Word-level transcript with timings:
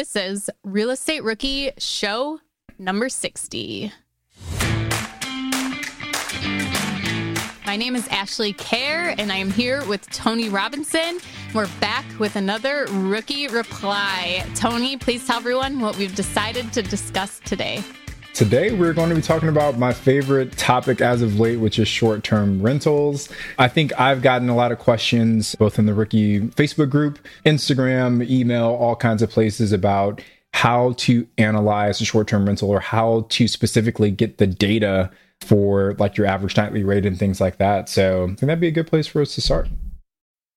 This 0.00 0.16
is 0.16 0.50
Real 0.64 0.88
Estate 0.88 1.22
Rookie 1.24 1.72
Show 1.76 2.40
number 2.78 3.10
60. 3.10 3.92
My 7.66 7.76
name 7.76 7.94
is 7.94 8.08
Ashley 8.08 8.54
Kehr, 8.54 9.14
and 9.18 9.30
I 9.30 9.36
am 9.36 9.50
here 9.50 9.84
with 9.84 10.08
Tony 10.08 10.48
Robinson. 10.48 11.18
We're 11.54 11.68
back 11.80 12.06
with 12.18 12.36
another 12.36 12.86
rookie 12.90 13.46
reply. 13.48 14.42
Tony, 14.54 14.96
please 14.96 15.26
tell 15.26 15.36
everyone 15.36 15.80
what 15.80 15.98
we've 15.98 16.16
decided 16.16 16.72
to 16.72 16.80
discuss 16.80 17.38
today. 17.40 17.84
Today, 18.32 18.72
we're 18.72 18.94
going 18.94 19.10
to 19.10 19.14
be 19.14 19.20
talking 19.20 19.48
about 19.48 19.78
my 19.78 19.92
favorite 19.92 20.56
topic 20.56 21.00
as 21.00 21.20
of 21.20 21.38
late, 21.38 21.58
which 21.58 21.78
is 21.78 21.88
short 21.88 22.24
term 22.24 22.62
rentals. 22.62 23.28
I 23.58 23.68
think 23.68 23.98
I've 24.00 24.22
gotten 24.22 24.48
a 24.48 24.54
lot 24.54 24.72
of 24.72 24.78
questions, 24.78 25.54
both 25.56 25.78
in 25.78 25.86
the 25.86 25.92
rookie 25.92 26.40
Facebook 26.40 26.88
group, 26.88 27.18
Instagram, 27.44 28.26
email, 28.30 28.66
all 28.80 28.96
kinds 28.96 29.20
of 29.20 29.30
places 29.30 29.72
about 29.72 30.22
how 30.52 30.92
to 30.98 31.26
analyze 31.38 32.00
a 32.00 32.04
short 32.04 32.28
term 32.28 32.46
rental 32.46 32.70
or 32.70 32.80
how 32.80 33.26
to 33.30 33.46
specifically 33.46 34.10
get 34.10 34.38
the 34.38 34.46
data 34.46 35.10
for 35.40 35.94
like 35.98 36.16
your 36.16 36.26
average 36.26 36.56
nightly 36.56 36.84
rate 36.84 37.04
and 37.04 37.18
things 37.18 37.40
like 37.40 37.58
that. 37.58 37.88
So 37.88 38.24
I 38.24 38.26
think 38.26 38.40
that'd 38.40 38.60
be 38.60 38.68
a 38.68 38.72
good 38.72 38.86
place 38.86 39.06
for 39.06 39.20
us 39.20 39.34
to 39.34 39.40
start. 39.40 39.68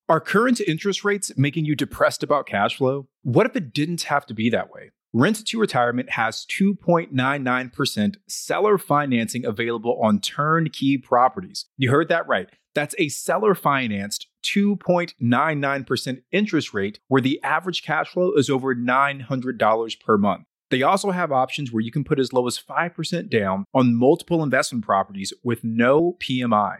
Are 0.09 0.20
current 0.20 0.59
interest 0.62 1.03
rates 1.03 1.31
making 1.38 1.66
you 1.66 1.76
depressed 1.76 2.23
about 2.23 2.45
cash 2.45 2.78
flow? 2.78 3.08
What 3.23 3.45
if 3.45 3.55
it 3.55 3.73
didn't 3.73 4.03
have 4.03 4.26
to 4.28 4.34
be 4.34 4.50
that 4.50 4.72
way? 4.72 4.92
Rent 5.16 5.45
to 5.45 5.59
Retirement 5.59 6.09
has 6.09 6.44
2.99% 6.48 8.16
seller 8.27 8.80
financing 8.80 9.45
available 9.45 9.99
on 10.02 10.20
turnkey 10.20 10.98
properties. 10.98 11.67
You 11.77 11.91
heard 11.91 12.09
that 12.09 12.27
right. 12.27 12.49
That's 12.73 12.95
a 12.98 13.09
seller 13.09 13.53
financed 13.53 14.26
2.99% 14.44 16.23
interest 16.31 16.73
rate 16.73 16.99
where 17.09 17.22
the 17.22 17.39
average 17.44 17.84
cash 17.84 18.09
flow 18.09 18.31
is 18.34 18.49
over 18.49 18.73
$900 18.73 19.99
per 20.02 20.17
month. 20.17 20.45
They 20.72 20.81
also 20.81 21.12
have 21.12 21.31
options 21.31 21.72
where 21.72 21.81
you 21.81 21.91
can 21.91 22.03
put 22.03 22.20
as 22.20 22.34
low 22.34 22.48
as 22.48 22.58
5% 22.58 23.30
down 23.30 23.66
on 23.72 23.95
multiple 23.95 24.42
investment 24.42 24.83
properties 24.83 25.31
with 25.44 25.64
no 25.64 26.17
PMI. 26.20 26.80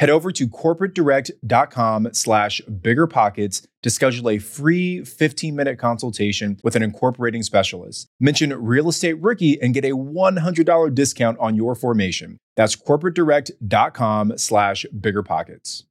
Head 0.00 0.10
over 0.10 0.32
to 0.32 0.48
corporatedirect.com 0.48 2.08
slash 2.12 2.60
biggerpockets 2.68 3.66
to 3.82 3.90
schedule 3.90 4.28
a 4.28 4.38
free 4.38 5.00
15-minute 5.00 5.78
consultation 5.78 6.58
with 6.64 6.74
an 6.74 6.82
incorporating 6.82 7.44
specialist. 7.44 8.08
Mention 8.18 8.52
Real 8.52 8.88
Estate 8.88 9.20
Rookie 9.22 9.60
and 9.62 9.72
get 9.72 9.84
a 9.84 9.90
$100 9.90 10.94
discount 10.94 11.38
on 11.38 11.54
your 11.54 11.76
formation. 11.76 12.38
That's 12.56 12.74
corporatedirect.com 12.74 14.36
slash 14.36 14.84
biggerpockets. 14.98 15.84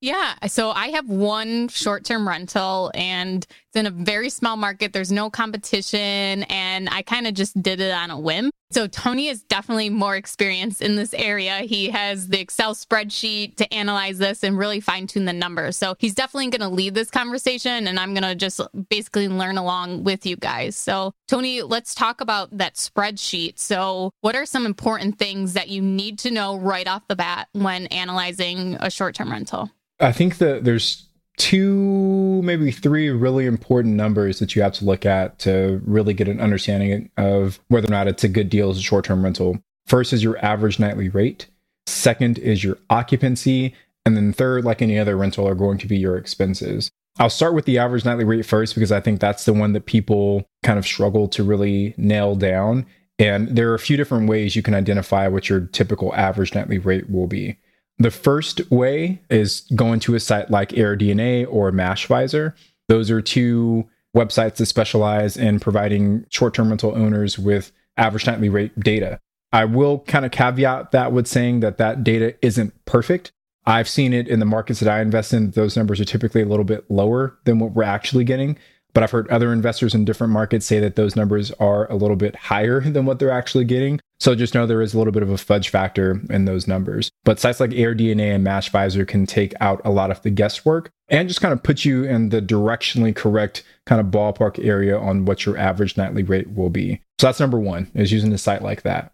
Yeah. 0.00 0.34
So 0.46 0.70
I 0.70 0.88
have 0.88 1.08
one 1.08 1.68
short 1.68 2.04
term 2.04 2.26
rental 2.26 2.90
and 2.94 3.44
it's 3.44 3.76
in 3.76 3.86
a 3.86 3.90
very 3.90 4.30
small 4.30 4.56
market. 4.56 4.92
There's 4.92 5.10
no 5.10 5.28
competition. 5.28 6.44
And 6.44 6.88
I 6.88 7.02
kind 7.02 7.26
of 7.26 7.34
just 7.34 7.60
did 7.60 7.80
it 7.80 7.92
on 7.92 8.10
a 8.10 8.18
whim. 8.18 8.50
So 8.70 8.86
Tony 8.86 9.28
is 9.28 9.42
definitely 9.42 9.88
more 9.88 10.14
experienced 10.14 10.82
in 10.82 10.96
this 10.96 11.14
area. 11.14 11.60
He 11.60 11.88
has 11.90 12.28
the 12.28 12.38
Excel 12.38 12.74
spreadsheet 12.74 13.56
to 13.56 13.72
analyze 13.72 14.18
this 14.18 14.42
and 14.42 14.58
really 14.58 14.80
fine 14.80 15.06
tune 15.06 15.24
the 15.24 15.32
numbers. 15.32 15.76
So 15.76 15.94
he's 15.98 16.14
definitely 16.14 16.50
going 16.50 16.68
to 16.68 16.74
lead 16.74 16.94
this 16.94 17.10
conversation 17.10 17.86
and 17.86 17.98
I'm 17.98 18.12
going 18.12 18.24
to 18.24 18.34
just 18.34 18.60
basically 18.90 19.28
learn 19.28 19.56
along 19.56 20.04
with 20.04 20.26
you 20.26 20.36
guys. 20.36 20.76
So 20.76 21.14
Tony, 21.28 21.62
let's 21.62 21.94
talk 21.94 22.20
about 22.20 22.56
that 22.58 22.74
spreadsheet. 22.74 23.58
So 23.58 24.10
what 24.20 24.36
are 24.36 24.44
some 24.44 24.66
important 24.66 25.18
things 25.18 25.54
that 25.54 25.68
you 25.68 25.80
need 25.80 26.18
to 26.20 26.30
know 26.30 26.56
right 26.58 26.86
off 26.86 27.08
the 27.08 27.16
bat 27.16 27.48
when 27.52 27.86
analyzing 27.86 28.76
a 28.80 28.90
short 28.90 29.14
term 29.14 29.30
rental? 29.30 29.70
I 30.00 30.12
think 30.12 30.38
that 30.38 30.64
there's 30.64 31.07
two, 31.38 32.42
maybe 32.42 32.70
three 32.70 33.08
really 33.08 33.46
important 33.46 33.94
numbers 33.94 34.38
that 34.40 34.54
you 34.54 34.62
have 34.62 34.74
to 34.74 34.84
look 34.84 35.06
at 35.06 35.38
to 35.40 35.80
really 35.84 36.12
get 36.12 36.28
an 36.28 36.40
understanding 36.40 37.10
of 37.16 37.60
whether 37.68 37.86
or 37.86 37.90
not 37.90 38.08
it's 38.08 38.24
a 38.24 38.28
good 38.28 38.50
deal 38.50 38.70
as 38.70 38.78
a 38.78 38.82
short 38.82 39.04
term 39.04 39.24
rental. 39.24 39.58
First 39.86 40.12
is 40.12 40.22
your 40.22 40.44
average 40.44 40.78
nightly 40.78 41.08
rate. 41.08 41.46
Second 41.86 42.38
is 42.38 42.62
your 42.62 42.76
occupancy. 42.90 43.74
And 44.04 44.16
then 44.16 44.32
third, 44.32 44.64
like 44.64 44.82
any 44.82 44.98
other 44.98 45.16
rental, 45.16 45.48
are 45.48 45.54
going 45.54 45.78
to 45.78 45.86
be 45.86 45.96
your 45.96 46.16
expenses. 46.16 46.90
I'll 47.18 47.30
start 47.30 47.54
with 47.54 47.64
the 47.64 47.78
average 47.78 48.04
nightly 48.04 48.24
rate 48.24 48.46
first 48.46 48.74
because 48.74 48.92
I 48.92 49.00
think 49.00 49.20
that's 49.20 49.44
the 49.44 49.52
one 49.52 49.72
that 49.72 49.86
people 49.86 50.44
kind 50.62 50.78
of 50.78 50.86
struggle 50.86 51.28
to 51.28 51.42
really 51.42 51.94
nail 51.96 52.36
down. 52.36 52.86
And 53.18 53.48
there 53.48 53.70
are 53.70 53.74
a 53.74 53.80
few 53.80 53.96
different 53.96 54.28
ways 54.28 54.54
you 54.54 54.62
can 54.62 54.74
identify 54.74 55.26
what 55.26 55.48
your 55.48 55.60
typical 55.60 56.14
average 56.14 56.54
nightly 56.54 56.78
rate 56.78 57.10
will 57.10 57.26
be. 57.26 57.58
The 57.98 58.10
first 58.10 58.70
way 58.70 59.20
is 59.28 59.62
going 59.74 60.00
to 60.00 60.14
a 60.14 60.20
site 60.20 60.50
like 60.50 60.70
AirDNA 60.70 61.46
or 61.50 61.72
Mashvisor. 61.72 62.54
Those 62.88 63.10
are 63.10 63.20
two 63.20 63.88
websites 64.16 64.56
that 64.56 64.66
specialize 64.66 65.36
in 65.36 65.60
providing 65.60 66.24
short 66.30 66.54
term 66.54 66.68
rental 66.68 66.94
owners 66.94 67.38
with 67.38 67.72
average 67.96 68.26
nightly 68.26 68.48
rate 68.48 68.78
data. 68.78 69.20
I 69.52 69.64
will 69.64 70.00
kind 70.00 70.24
of 70.24 70.30
caveat 70.30 70.92
that 70.92 71.12
with 71.12 71.26
saying 71.26 71.60
that 71.60 71.78
that 71.78 72.04
data 72.04 72.34
isn't 72.42 72.72
perfect. 72.84 73.32
I've 73.66 73.88
seen 73.88 74.12
it 74.12 74.28
in 74.28 74.38
the 74.38 74.46
markets 74.46 74.80
that 74.80 74.88
I 74.88 75.00
invest 75.00 75.32
in. 75.32 75.50
Those 75.50 75.76
numbers 75.76 76.00
are 76.00 76.04
typically 76.04 76.42
a 76.42 76.46
little 76.46 76.64
bit 76.64 76.90
lower 76.90 77.38
than 77.44 77.58
what 77.58 77.72
we're 77.72 77.82
actually 77.82 78.24
getting. 78.24 78.56
But 78.94 79.02
I've 79.02 79.10
heard 79.10 79.28
other 79.28 79.52
investors 79.52 79.94
in 79.94 80.04
different 80.04 80.32
markets 80.32 80.66
say 80.66 80.80
that 80.80 80.96
those 80.96 81.14
numbers 81.14 81.50
are 81.52 81.90
a 81.90 81.94
little 81.94 82.16
bit 82.16 82.34
higher 82.34 82.80
than 82.86 83.06
what 83.06 83.18
they're 83.18 83.30
actually 83.30 83.64
getting. 83.64 84.00
So 84.20 84.34
just 84.34 84.54
know 84.54 84.66
there 84.66 84.82
is 84.82 84.94
a 84.94 84.98
little 84.98 85.12
bit 85.12 85.22
of 85.22 85.30
a 85.30 85.38
fudge 85.38 85.68
factor 85.68 86.20
in 86.30 86.44
those 86.44 86.66
numbers. 86.66 87.10
But 87.24 87.38
sites 87.38 87.60
like 87.60 87.70
AirDNA 87.70 88.34
and 88.34 88.46
Mashvisor 88.46 89.06
can 89.06 89.26
take 89.26 89.54
out 89.60 89.80
a 89.84 89.90
lot 89.90 90.10
of 90.10 90.22
the 90.22 90.30
guesswork 90.30 90.90
and 91.08 91.28
just 91.28 91.40
kind 91.40 91.52
of 91.52 91.62
put 91.62 91.84
you 91.84 92.04
in 92.04 92.30
the 92.30 92.42
directionally 92.42 93.14
correct 93.14 93.62
kind 93.86 94.00
of 94.00 94.08
ballpark 94.08 94.64
area 94.64 94.98
on 94.98 95.24
what 95.24 95.46
your 95.46 95.56
average 95.56 95.96
nightly 95.96 96.22
rate 96.22 96.50
will 96.50 96.70
be. 96.70 97.00
So 97.20 97.28
that's 97.28 97.40
number 97.40 97.60
one, 97.60 97.90
is 97.94 98.12
using 98.12 98.32
a 98.32 98.38
site 98.38 98.62
like 98.62 98.82
that. 98.82 99.12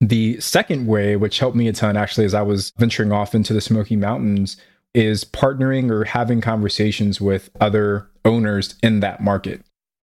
The 0.00 0.40
second 0.40 0.86
way, 0.86 1.16
which 1.16 1.38
helped 1.38 1.56
me 1.56 1.68
a 1.68 1.72
ton 1.74 1.96
actually, 1.96 2.24
as 2.24 2.32
I 2.32 2.42
was 2.42 2.72
venturing 2.78 3.12
off 3.12 3.34
into 3.34 3.52
the 3.52 3.60
Smoky 3.60 3.96
Mountains, 3.96 4.56
is 4.94 5.24
partnering 5.24 5.90
or 5.90 6.04
having 6.04 6.40
conversations 6.40 7.20
with 7.20 7.50
other 7.60 8.08
owners 8.24 8.74
in 8.82 9.00
that 9.00 9.22
market. 9.22 9.62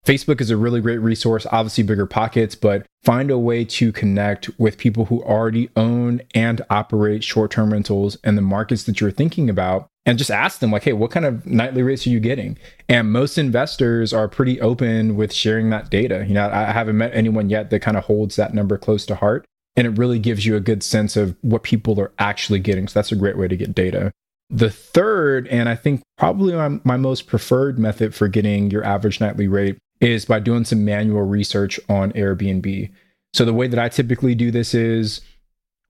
Facebook 0.06 0.42
is 0.42 0.50
a 0.50 0.58
really 0.58 0.82
great 0.82 0.98
resource, 0.98 1.48
obviously 1.52 1.84
bigger 1.84 2.06
pockets, 2.06 2.56
but 2.56 2.86
find 3.04 3.32
a 3.32 3.38
way 3.38 3.64
to 3.64 3.94
connect 3.94 4.50
with 4.60 4.78
people 4.78 5.06
who 5.06 5.24
already 5.24 5.70
own 5.78 6.22
and 6.36 6.62
operate 6.70 7.24
short 7.24 7.52
term 7.52 7.72
rentals 7.72 8.18
in 8.24 8.36
the 8.36 8.42
markets 8.42 8.84
that 8.84 9.00
you're 9.00 9.12
thinking 9.12 9.50
about 9.50 9.88
and 10.06 10.18
just 10.18 10.32
ask 10.32 10.60
them, 10.60 10.72
like, 10.72 10.84
hey, 10.84 10.92
what 10.92 11.12
kind 11.12 11.26
of 11.26 11.46
nightly 11.46 11.82
rates 11.82 12.06
are 12.06 12.10
you 12.10 12.20
getting? 12.20 12.58
And 12.90 13.14
most 13.14 13.38
investors 13.38 14.12
are 14.12 14.28
pretty 14.28 14.60
open 14.60 15.16
with 15.16 15.32
sharing 15.32 15.70
that 15.70 15.90
data. 15.90 16.26
You 16.28 16.34
know, 16.34 16.50
I 16.50 16.74
haven't 16.74 16.98
met 16.98 17.16
anyone 17.16 17.50
yet 17.50 17.70
that 17.70 17.80
kind 17.80 17.96
of 17.96 18.04
holds 18.04 18.36
that 18.36 18.54
number 18.54 18.78
close 18.78 19.06
to 19.06 19.16
heart. 19.16 19.46
And 19.78 19.88
it 19.88 19.98
really 19.98 20.20
gives 20.20 20.46
you 20.46 20.58
a 20.58 20.60
good 20.60 20.84
sense 20.84 21.16
of 21.16 21.38
what 21.42 21.64
people 21.64 22.00
are 22.02 22.12
actually 22.20 22.60
getting. 22.60 22.90
So 22.90 23.00
that's 23.00 23.14
a 23.14 23.16
great 23.16 23.38
way 23.38 23.48
to 23.48 23.56
get 23.56 23.74
data. 23.74 24.12
The 24.54 24.70
third, 24.70 25.48
and 25.48 25.68
I 25.68 25.76
think 25.76 26.04
probably 26.16 26.54
my, 26.54 26.80
my, 26.84 26.96
most 26.96 27.26
preferred 27.26 27.80
method 27.80 28.14
for 28.14 28.28
getting 28.28 28.70
your 28.70 28.84
average 28.84 29.20
nightly 29.20 29.48
rate 29.48 29.80
is 30.00 30.26
by 30.26 30.40
doing 30.40 30.64
some 30.64 30.86
manual 30.86 31.24
research 31.24 31.80
on 31.90 32.12
Airbnb. 32.12 32.92
So 33.34 33.46
the 33.46 33.54
way 33.54 33.68
that 33.68 33.80
I 33.80 33.90
typically 33.90 34.36
do 34.36 34.52
this 34.52 34.76
is 34.76 35.22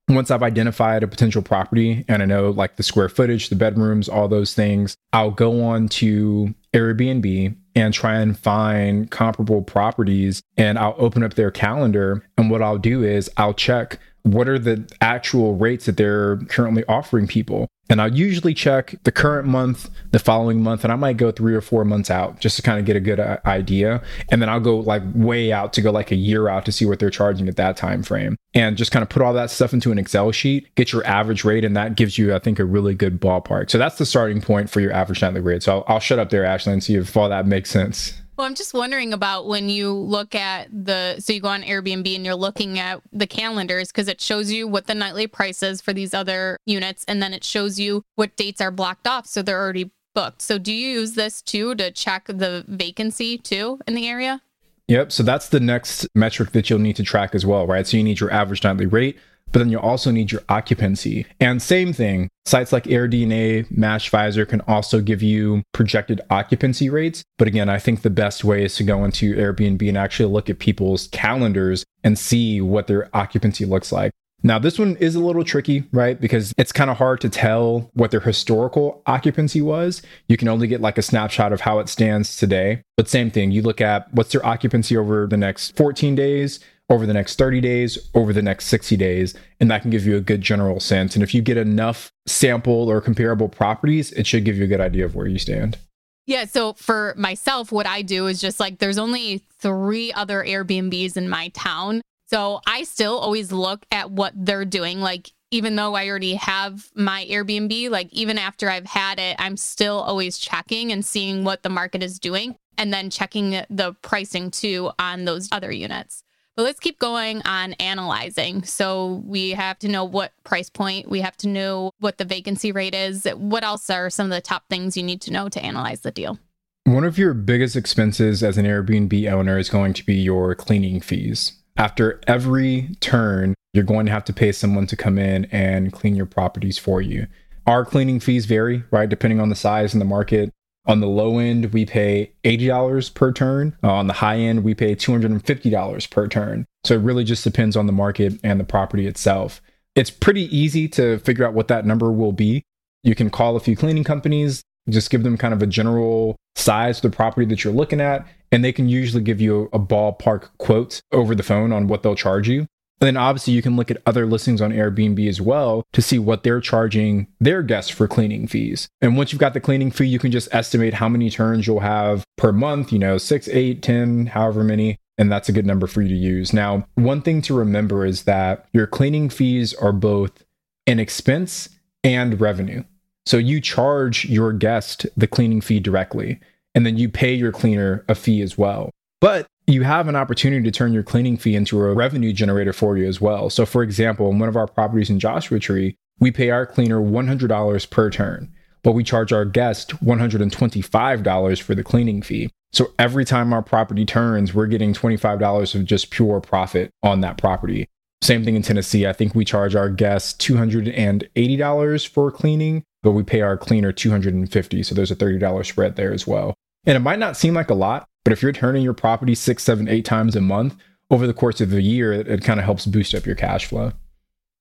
once 0.08 0.30
I've 0.30 0.42
identified 0.42 1.02
a 1.02 1.08
potential 1.08 1.42
property 1.42 2.06
and 2.08 2.22
I 2.22 2.24
know 2.24 2.50
like 2.50 2.76
the 2.76 2.82
square 2.82 3.10
footage, 3.10 3.50
the 3.50 3.56
bedrooms, 3.56 4.08
all 4.08 4.28
those 4.28 4.54
things, 4.54 4.96
I'll 5.12 5.30
go 5.30 5.62
on 5.62 5.88
to 5.88 6.54
Airbnb 6.72 7.54
and 7.74 7.92
try 7.92 8.16
and 8.16 8.38
find 8.38 9.10
comparable 9.10 9.60
properties 9.60 10.42
and 10.56 10.78
I'll 10.78 10.94
open 10.96 11.22
up 11.22 11.34
their 11.34 11.50
calendar. 11.50 12.24
And 12.38 12.50
what 12.50 12.62
I'll 12.62 12.78
do 12.78 13.02
is 13.02 13.30
I'll 13.36 13.54
check 13.54 13.98
what 14.24 14.48
are 14.48 14.58
the 14.58 14.90
actual 15.00 15.54
rates 15.54 15.84
that 15.86 15.96
they're 15.96 16.38
currently 16.48 16.82
offering 16.88 17.26
people. 17.26 17.68
And 17.90 18.00
I'll 18.00 18.12
usually 18.12 18.54
check 18.54 18.94
the 19.04 19.12
current 19.12 19.46
month, 19.46 19.90
the 20.10 20.18
following 20.18 20.62
month, 20.62 20.82
and 20.82 20.92
I 20.92 20.96
might 20.96 21.18
go 21.18 21.30
three 21.30 21.54
or 21.54 21.60
four 21.60 21.84
months 21.84 22.10
out 22.10 22.40
just 22.40 22.56
to 22.56 22.62
kind 22.62 22.78
of 22.78 22.86
get 22.86 22.96
a 22.96 23.00
good 23.00 23.20
uh, 23.20 23.36
idea. 23.44 24.02
And 24.30 24.40
then 24.40 24.48
I'll 24.48 24.60
go 24.60 24.78
like 24.78 25.02
way 25.14 25.52
out 25.52 25.74
to 25.74 25.82
go 25.82 25.90
like 25.90 26.10
a 26.10 26.16
year 26.16 26.48
out 26.48 26.64
to 26.64 26.72
see 26.72 26.86
what 26.86 26.98
they're 26.98 27.10
charging 27.10 27.46
at 27.46 27.56
that 27.56 27.76
time 27.76 28.02
frame. 28.02 28.36
And 28.54 28.78
just 28.78 28.90
kind 28.90 29.02
of 29.02 29.10
put 29.10 29.20
all 29.20 29.34
that 29.34 29.50
stuff 29.50 29.74
into 29.74 29.92
an 29.92 29.98
Excel 29.98 30.32
sheet, 30.32 30.74
get 30.76 30.92
your 30.92 31.06
average 31.06 31.44
rate, 31.44 31.64
and 31.64 31.76
that 31.76 31.94
gives 31.94 32.16
you, 32.16 32.34
I 32.34 32.38
think, 32.38 32.58
a 32.58 32.64
really 32.64 32.94
good 32.94 33.20
ballpark. 33.20 33.70
So 33.70 33.76
that's 33.76 33.98
the 33.98 34.06
starting 34.06 34.40
point 34.40 34.70
for 34.70 34.80
your 34.80 34.92
average 34.92 35.20
nightly 35.20 35.42
rate. 35.42 35.62
So 35.62 35.80
I'll, 35.80 35.84
I'll 35.96 36.00
shut 36.00 36.18
up 36.18 36.30
there, 36.30 36.46
Ashley, 36.46 36.72
and 36.72 36.82
see 36.82 36.94
if 36.94 37.14
all 37.14 37.28
that 37.28 37.46
makes 37.46 37.68
sense. 37.68 38.14
Well, 38.36 38.46
I'm 38.48 38.56
just 38.56 38.74
wondering 38.74 39.12
about 39.12 39.46
when 39.46 39.68
you 39.68 39.92
look 39.92 40.34
at 40.34 40.68
the 40.72 41.20
so 41.20 41.32
you 41.32 41.40
go 41.40 41.48
on 41.48 41.62
Airbnb 41.62 42.16
and 42.16 42.24
you're 42.24 42.34
looking 42.34 42.80
at 42.80 43.00
the 43.12 43.28
calendars 43.28 43.88
because 43.92 44.08
it 44.08 44.20
shows 44.20 44.50
you 44.50 44.66
what 44.66 44.86
the 44.86 44.94
nightly 44.94 45.28
price 45.28 45.62
is 45.62 45.80
for 45.80 45.92
these 45.92 46.12
other 46.12 46.58
units 46.66 47.04
and 47.06 47.22
then 47.22 47.32
it 47.32 47.44
shows 47.44 47.78
you 47.78 48.02
what 48.16 48.36
dates 48.36 48.60
are 48.60 48.72
blocked 48.72 49.06
off 49.06 49.26
so 49.26 49.40
they're 49.40 49.60
already 49.60 49.92
booked. 50.14 50.42
So 50.42 50.58
do 50.58 50.72
you 50.72 50.88
use 51.00 51.12
this 51.12 51.42
too 51.42 51.76
to 51.76 51.92
check 51.92 52.26
the 52.26 52.64
vacancy 52.66 53.38
too 53.38 53.80
in 53.86 53.94
the 53.94 54.08
area? 54.08 54.40
Yep, 54.88 55.12
so 55.12 55.22
that's 55.22 55.48
the 55.48 55.60
next 55.60 56.06
metric 56.14 56.52
that 56.52 56.68
you'll 56.68 56.78
need 56.78 56.96
to 56.96 57.02
track 57.02 57.34
as 57.34 57.46
well, 57.46 57.66
right? 57.66 57.86
So 57.86 57.96
you 57.96 58.02
need 58.02 58.20
your 58.20 58.30
average 58.30 58.64
nightly 58.64 58.86
rate, 58.86 59.16
but 59.52 59.60
then 59.60 59.70
you 59.70 59.78
also 59.78 60.10
need 60.10 60.32
your 60.32 60.42
occupancy. 60.48 61.26
And 61.38 61.62
same 61.62 61.92
thing, 61.92 62.28
sites 62.44 62.72
like 62.72 62.84
AirDNA, 62.84 63.72
Mashvisor 63.72 64.48
can 64.48 64.60
also 64.62 65.00
give 65.00 65.22
you 65.22 65.62
projected 65.72 66.20
occupancy 66.28 66.90
rates. 66.90 67.22
But 67.38 67.48
again, 67.48 67.68
I 67.68 67.78
think 67.78 68.02
the 68.02 68.10
best 68.10 68.44
way 68.44 68.64
is 68.64 68.74
to 68.76 68.84
go 68.84 69.04
into 69.04 69.34
Airbnb 69.34 69.88
and 69.88 69.96
actually 69.96 70.32
look 70.32 70.50
at 70.50 70.58
people's 70.58 71.06
calendars 71.08 71.84
and 72.02 72.18
see 72.18 72.60
what 72.60 72.88
their 72.88 73.08
occupancy 73.14 73.64
looks 73.64 73.92
like. 73.92 74.10
Now, 74.46 74.58
this 74.58 74.78
one 74.78 74.96
is 74.96 75.14
a 75.14 75.20
little 75.20 75.42
tricky, 75.42 75.84
right? 75.90 76.20
Because 76.20 76.52
it's 76.58 76.70
kind 76.70 76.90
of 76.90 76.98
hard 76.98 77.22
to 77.22 77.30
tell 77.30 77.90
what 77.94 78.10
their 78.10 78.20
historical 78.20 79.02
occupancy 79.06 79.62
was. 79.62 80.02
You 80.28 80.36
can 80.36 80.48
only 80.48 80.66
get 80.66 80.82
like 80.82 80.98
a 80.98 81.02
snapshot 81.02 81.54
of 81.54 81.62
how 81.62 81.78
it 81.78 81.88
stands 81.88 82.36
today. 82.36 82.82
But 82.98 83.08
same 83.08 83.30
thing, 83.30 83.52
you 83.52 83.62
look 83.62 83.80
at 83.80 84.12
what's 84.12 84.32
their 84.32 84.44
occupancy 84.44 84.98
over 84.98 85.26
the 85.26 85.38
next 85.38 85.74
14 85.78 86.14
days, 86.14 86.60
over 86.90 87.06
the 87.06 87.14
next 87.14 87.38
30 87.38 87.60
days, 87.60 88.10
over 88.14 88.32
the 88.32 88.42
next 88.42 88.66
60 88.66 88.96
days, 88.96 89.34
and 89.60 89.70
that 89.70 89.82
can 89.82 89.90
give 89.90 90.06
you 90.06 90.16
a 90.16 90.20
good 90.20 90.40
general 90.40 90.80
sense. 90.80 91.14
And 91.14 91.22
if 91.22 91.34
you 91.34 91.42
get 91.42 91.56
enough 91.56 92.12
sample 92.26 92.90
or 92.90 93.00
comparable 93.00 93.48
properties, 93.48 94.12
it 94.12 94.26
should 94.26 94.44
give 94.44 94.56
you 94.56 94.64
a 94.64 94.68
good 94.68 94.80
idea 94.80 95.04
of 95.04 95.14
where 95.14 95.26
you 95.26 95.38
stand. 95.38 95.78
Yeah. 96.26 96.44
So 96.46 96.72
for 96.74 97.14
myself, 97.16 97.70
what 97.70 97.86
I 97.86 98.02
do 98.02 98.26
is 98.26 98.40
just 98.40 98.60
like 98.60 98.78
there's 98.78 98.98
only 98.98 99.42
three 99.58 100.12
other 100.12 100.42
Airbnbs 100.42 101.16
in 101.16 101.28
my 101.28 101.48
town. 101.48 102.00
So 102.26 102.60
I 102.66 102.84
still 102.84 103.18
always 103.18 103.52
look 103.52 103.84
at 103.90 104.10
what 104.10 104.32
they're 104.34 104.64
doing. 104.64 105.00
Like, 105.00 105.30
even 105.50 105.76
though 105.76 105.94
I 105.94 106.08
already 106.08 106.34
have 106.34 106.90
my 106.94 107.26
Airbnb, 107.30 107.90
like, 107.90 108.12
even 108.12 108.38
after 108.38 108.68
I've 108.68 108.86
had 108.86 109.18
it, 109.20 109.36
I'm 109.38 109.56
still 109.56 110.00
always 110.00 110.38
checking 110.38 110.90
and 110.90 111.04
seeing 111.04 111.44
what 111.44 111.62
the 111.62 111.68
market 111.68 112.02
is 112.02 112.18
doing 112.18 112.56
and 112.76 112.92
then 112.92 113.10
checking 113.10 113.62
the 113.70 113.94
pricing 114.02 114.50
too 114.50 114.90
on 114.98 115.26
those 115.26 115.48
other 115.52 115.70
units. 115.70 116.24
But 116.56 116.62
let's 116.62 116.78
keep 116.78 117.00
going 117.00 117.42
on 117.42 117.72
analyzing. 117.74 118.62
So 118.62 119.22
we 119.26 119.50
have 119.50 119.78
to 119.80 119.88
know 119.88 120.04
what 120.04 120.32
price 120.44 120.70
point, 120.70 121.08
we 121.08 121.20
have 121.20 121.36
to 121.38 121.48
know 121.48 121.90
what 121.98 122.18
the 122.18 122.24
vacancy 122.24 122.70
rate 122.70 122.94
is. 122.94 123.24
What 123.24 123.64
else 123.64 123.90
are 123.90 124.08
some 124.08 124.26
of 124.26 124.30
the 124.30 124.40
top 124.40 124.64
things 124.70 124.96
you 124.96 125.02
need 125.02 125.20
to 125.22 125.32
know 125.32 125.48
to 125.48 125.64
analyze 125.64 126.02
the 126.02 126.12
deal? 126.12 126.38
One 126.84 127.04
of 127.04 127.18
your 127.18 127.34
biggest 127.34 127.76
expenses 127.76 128.42
as 128.42 128.58
an 128.58 128.66
Airbnb 128.66 129.32
owner 129.32 129.58
is 129.58 129.70
going 129.70 129.94
to 129.94 130.06
be 130.06 130.14
your 130.14 130.54
cleaning 130.54 131.00
fees. 131.00 131.52
After 131.76 132.20
every 132.28 132.90
turn, 133.00 133.54
you're 133.72 133.84
going 133.84 134.06
to 134.06 134.12
have 134.12 134.24
to 134.26 134.32
pay 134.32 134.52
someone 134.52 134.86
to 134.86 134.96
come 134.96 135.18
in 135.18 135.46
and 135.46 135.92
clean 135.92 136.14
your 136.14 136.26
properties 136.26 136.78
for 136.78 137.02
you. 137.02 137.26
Our 137.66 137.84
cleaning 137.84 138.20
fees 138.20 138.46
vary, 138.46 138.84
right, 138.90 139.08
depending 139.08 139.40
on 139.40 139.48
the 139.48 139.56
size 139.56 139.94
and 139.94 140.00
the 140.00 140.06
market. 140.06 140.52
On 140.86 141.00
the 141.00 141.06
low 141.06 141.38
end, 141.38 141.72
we 141.72 141.86
pay 141.86 142.32
$80 142.44 143.14
per 143.14 143.32
turn. 143.32 143.76
Uh, 143.82 143.92
on 143.92 144.06
the 144.06 144.12
high 144.14 144.36
end, 144.36 144.64
we 144.64 144.74
pay 144.74 144.94
$250 144.94 146.10
per 146.10 146.28
turn. 146.28 146.66
So 146.84 146.94
it 146.94 147.00
really 147.00 147.24
just 147.24 147.44
depends 147.44 147.76
on 147.76 147.86
the 147.86 147.92
market 147.92 148.34
and 148.42 148.60
the 148.60 148.64
property 148.64 149.06
itself. 149.06 149.62
It's 149.94 150.10
pretty 150.10 150.54
easy 150.54 150.88
to 150.88 151.18
figure 151.20 151.46
out 151.46 151.54
what 151.54 151.68
that 151.68 151.86
number 151.86 152.12
will 152.12 152.32
be. 152.32 152.62
You 153.02 153.14
can 153.14 153.30
call 153.30 153.56
a 153.56 153.60
few 153.60 153.76
cleaning 153.76 154.04
companies, 154.04 154.62
just 154.90 155.10
give 155.10 155.22
them 155.22 155.38
kind 155.38 155.54
of 155.54 155.62
a 155.62 155.66
general 155.66 156.36
size 156.56 156.98
of 156.98 157.10
the 157.10 157.16
property 157.16 157.46
that 157.46 157.64
you're 157.64 157.72
looking 157.72 158.00
at, 158.00 158.26
and 158.52 158.62
they 158.64 158.72
can 158.72 158.88
usually 158.88 159.22
give 159.22 159.40
you 159.40 159.68
a 159.72 159.78
ballpark 159.78 160.48
quote 160.58 161.00
over 161.12 161.34
the 161.34 161.42
phone 161.42 161.72
on 161.72 161.86
what 161.88 162.02
they'll 162.02 162.14
charge 162.14 162.48
you. 162.48 162.66
And 163.00 163.08
then 163.08 163.16
obviously 163.16 163.52
you 163.52 163.62
can 163.62 163.76
look 163.76 163.90
at 163.90 164.02
other 164.06 164.24
listings 164.24 164.62
on 164.62 164.72
Airbnb 164.72 165.28
as 165.28 165.40
well 165.40 165.84
to 165.92 166.00
see 166.00 166.18
what 166.18 166.42
they're 166.42 166.60
charging 166.60 167.26
their 167.40 167.62
guests 167.62 167.90
for 167.90 168.08
cleaning 168.08 168.46
fees. 168.46 168.88
And 169.00 169.16
once 169.16 169.32
you've 169.32 169.40
got 169.40 169.52
the 169.52 169.60
cleaning 169.60 169.90
fee, 169.90 170.06
you 170.06 170.18
can 170.18 170.30
just 170.30 170.48
estimate 170.54 170.94
how 170.94 171.08
many 171.08 171.28
turns 171.28 171.66
you'll 171.66 171.80
have 171.80 172.24
per 172.36 172.52
month, 172.52 172.92
you 172.92 172.98
know, 172.98 173.18
six, 173.18 173.48
eight, 173.48 173.82
ten, 173.82 174.26
however 174.26 174.64
many. 174.64 174.96
And 175.18 175.30
that's 175.30 175.48
a 175.48 175.52
good 175.52 175.66
number 175.66 175.86
for 175.86 176.02
you 176.02 176.08
to 176.08 176.14
use. 176.14 176.52
Now, 176.52 176.86
one 176.94 177.22
thing 177.22 177.40
to 177.42 177.54
remember 177.54 178.04
is 178.04 178.24
that 178.24 178.66
your 178.72 178.86
cleaning 178.86 179.28
fees 179.28 179.74
are 179.74 179.92
both 179.92 180.44
an 180.86 180.98
expense 180.98 181.68
and 182.02 182.40
revenue. 182.40 182.84
So 183.26 183.36
you 183.36 183.60
charge 183.60 184.24
your 184.26 184.52
guest 184.52 185.06
the 185.16 185.26
cleaning 185.26 185.60
fee 185.60 185.80
directly, 185.80 186.40
and 186.74 186.84
then 186.84 186.98
you 186.98 187.08
pay 187.08 187.32
your 187.32 187.52
cleaner 187.52 188.04
a 188.08 188.14
fee 188.14 188.42
as 188.42 188.58
well. 188.58 188.90
But 189.20 189.46
you 189.66 189.82
have 189.82 190.08
an 190.08 190.16
opportunity 190.16 190.62
to 190.62 190.70
turn 190.70 190.92
your 190.92 191.02
cleaning 191.02 191.36
fee 191.36 191.54
into 191.54 191.80
a 191.80 191.94
revenue 191.94 192.32
generator 192.32 192.72
for 192.72 192.98
you 192.98 193.06
as 193.06 193.20
well. 193.20 193.48
So, 193.48 193.64
for 193.64 193.82
example, 193.82 194.30
in 194.30 194.38
one 194.38 194.48
of 194.48 194.56
our 194.56 194.66
properties 194.66 195.10
in 195.10 195.18
Joshua 195.18 195.58
Tree, 195.58 195.96
we 196.20 196.30
pay 196.30 196.50
our 196.50 196.66
cleaner 196.66 197.00
$100 197.00 197.90
per 197.90 198.10
turn, 198.10 198.52
but 198.82 198.92
we 198.92 199.02
charge 199.02 199.32
our 199.32 199.44
guest 199.44 199.90
$125 200.04 201.62
for 201.62 201.74
the 201.74 201.82
cleaning 201.82 202.22
fee. 202.22 202.50
So, 202.72 202.92
every 202.98 203.24
time 203.24 203.52
our 203.52 203.62
property 203.62 204.04
turns, 204.04 204.52
we're 204.52 204.66
getting 204.66 204.92
$25 204.92 205.74
of 205.74 205.84
just 205.84 206.10
pure 206.10 206.40
profit 206.40 206.90
on 207.02 207.20
that 207.22 207.38
property. 207.38 207.88
Same 208.20 208.44
thing 208.44 208.56
in 208.56 208.62
Tennessee. 208.62 209.06
I 209.06 209.12
think 209.12 209.34
we 209.34 209.44
charge 209.44 209.74
our 209.74 209.88
guests 209.88 210.34
$280 210.46 212.08
for 212.08 212.30
cleaning, 212.30 212.82
but 213.02 213.12
we 213.12 213.22
pay 213.22 213.40
our 213.40 213.56
cleaner 213.56 213.92
$250. 213.92 214.84
So, 214.84 214.94
there's 214.94 215.10
a 215.10 215.16
$30 215.16 215.64
spread 215.64 215.96
there 215.96 216.12
as 216.12 216.26
well. 216.26 216.54
And 216.86 216.96
it 216.96 217.00
might 217.00 217.18
not 217.18 217.38
seem 217.38 217.54
like 217.54 217.70
a 217.70 217.74
lot, 217.74 218.08
but 218.24 218.32
if 218.32 218.42
you're 218.42 218.52
turning 218.52 218.82
your 218.82 218.94
property 218.94 219.34
six, 219.34 219.62
seven, 219.62 219.88
eight 219.88 220.04
times 220.04 220.34
a 220.34 220.40
month 220.40 220.74
over 221.10 221.26
the 221.26 221.34
course 221.34 221.60
of 221.60 221.72
a 221.72 221.82
year, 221.82 222.12
it, 222.12 222.26
it 222.26 222.42
kind 222.42 222.58
of 222.58 222.64
helps 222.64 222.86
boost 222.86 223.14
up 223.14 223.26
your 223.26 223.36
cash 223.36 223.66
flow. 223.66 223.92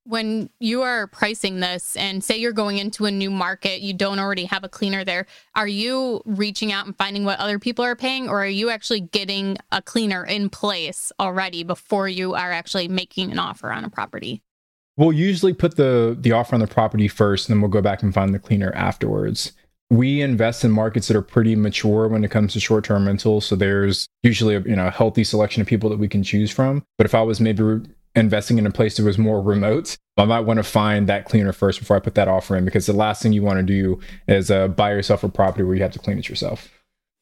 When 0.05 0.49
you 0.59 0.81
are 0.81 1.07
pricing 1.07 1.61
this 1.61 1.95
and 1.95 2.21
say 2.21 2.37
you're 2.37 2.51
going 2.51 2.77
into 2.77 3.05
a 3.05 3.11
new 3.11 3.31
market, 3.31 3.79
you 3.79 3.93
don't 3.93 4.19
already 4.19 4.43
have 4.43 4.65
a 4.65 4.69
cleaner 4.69 5.05
there, 5.05 5.25
are 5.55 5.67
you 5.67 6.21
reaching 6.25 6.73
out 6.73 6.85
and 6.85 6.97
finding 6.97 7.23
what 7.23 7.39
other 7.39 7.57
people 7.57 7.85
are 7.85 7.95
paying, 7.95 8.27
or 8.27 8.43
are 8.43 8.45
you 8.45 8.69
actually 8.69 8.99
getting 8.99 9.57
a 9.71 9.81
cleaner 9.81 10.25
in 10.25 10.49
place 10.49 11.13
already 11.21 11.63
before 11.63 12.09
you 12.09 12.33
are 12.33 12.51
actually 12.51 12.89
making 12.89 13.31
an 13.31 13.39
offer 13.39 13.71
on 13.71 13.85
a 13.85 13.89
property? 13.89 14.41
We'll 14.97 15.13
usually 15.13 15.53
put 15.53 15.77
the 15.77 16.15
the 16.19 16.33
offer 16.33 16.53
on 16.53 16.59
the 16.59 16.67
property 16.67 17.07
first, 17.07 17.47
and 17.47 17.55
then 17.55 17.61
we'll 17.61 17.71
go 17.71 17.81
back 17.81 18.03
and 18.03 18.13
find 18.13 18.33
the 18.33 18.39
cleaner 18.39 18.73
afterwards. 18.75 19.53
We 19.93 20.23
invest 20.23 20.65
in 20.65 20.71
markets 20.71 21.07
that 21.07 21.15
are 21.15 21.21
pretty 21.21 21.55
mature 21.55 22.07
when 22.07 22.23
it 22.23 22.31
comes 22.31 22.53
to 22.53 22.59
short-term 22.59 23.05
rentals, 23.05 23.45
so 23.45 23.55
there's 23.55 24.07
usually 24.23 24.55
a 24.55 24.61
you 24.61 24.75
know 24.75 24.87
a 24.87 24.91
healthy 24.91 25.23
selection 25.23 25.61
of 25.61 25.67
people 25.67 25.87
that 25.91 25.99
we 25.99 26.07
can 26.07 26.23
choose 26.23 26.49
from. 26.49 26.83
But 26.97 27.05
if 27.05 27.13
I 27.13 27.21
was 27.21 27.39
maybe 27.39 27.81
investing 28.15 28.57
in 28.57 28.65
a 28.65 28.71
place 28.71 28.97
that 28.97 29.03
was 29.03 29.19
more 29.19 29.39
remote, 29.39 29.95
I 30.17 30.25
might 30.25 30.41
want 30.41 30.57
to 30.57 30.63
find 30.63 31.07
that 31.09 31.25
cleaner 31.25 31.53
first 31.53 31.79
before 31.79 31.95
I 31.95 31.99
put 31.99 32.15
that 32.15 32.27
offer 32.27 32.57
in 32.57 32.65
because 32.65 32.87
the 32.87 32.93
last 32.93 33.21
thing 33.21 33.33
you 33.33 33.43
want 33.43 33.59
to 33.59 33.63
do 33.63 33.99
is 34.27 34.49
uh, 34.49 34.67
buy 34.67 34.89
yourself 34.93 35.23
a 35.23 35.29
property 35.29 35.63
where 35.63 35.75
you 35.75 35.83
have 35.83 35.93
to 35.93 35.99
clean 35.99 36.17
it 36.17 36.27
yourself. 36.27 36.69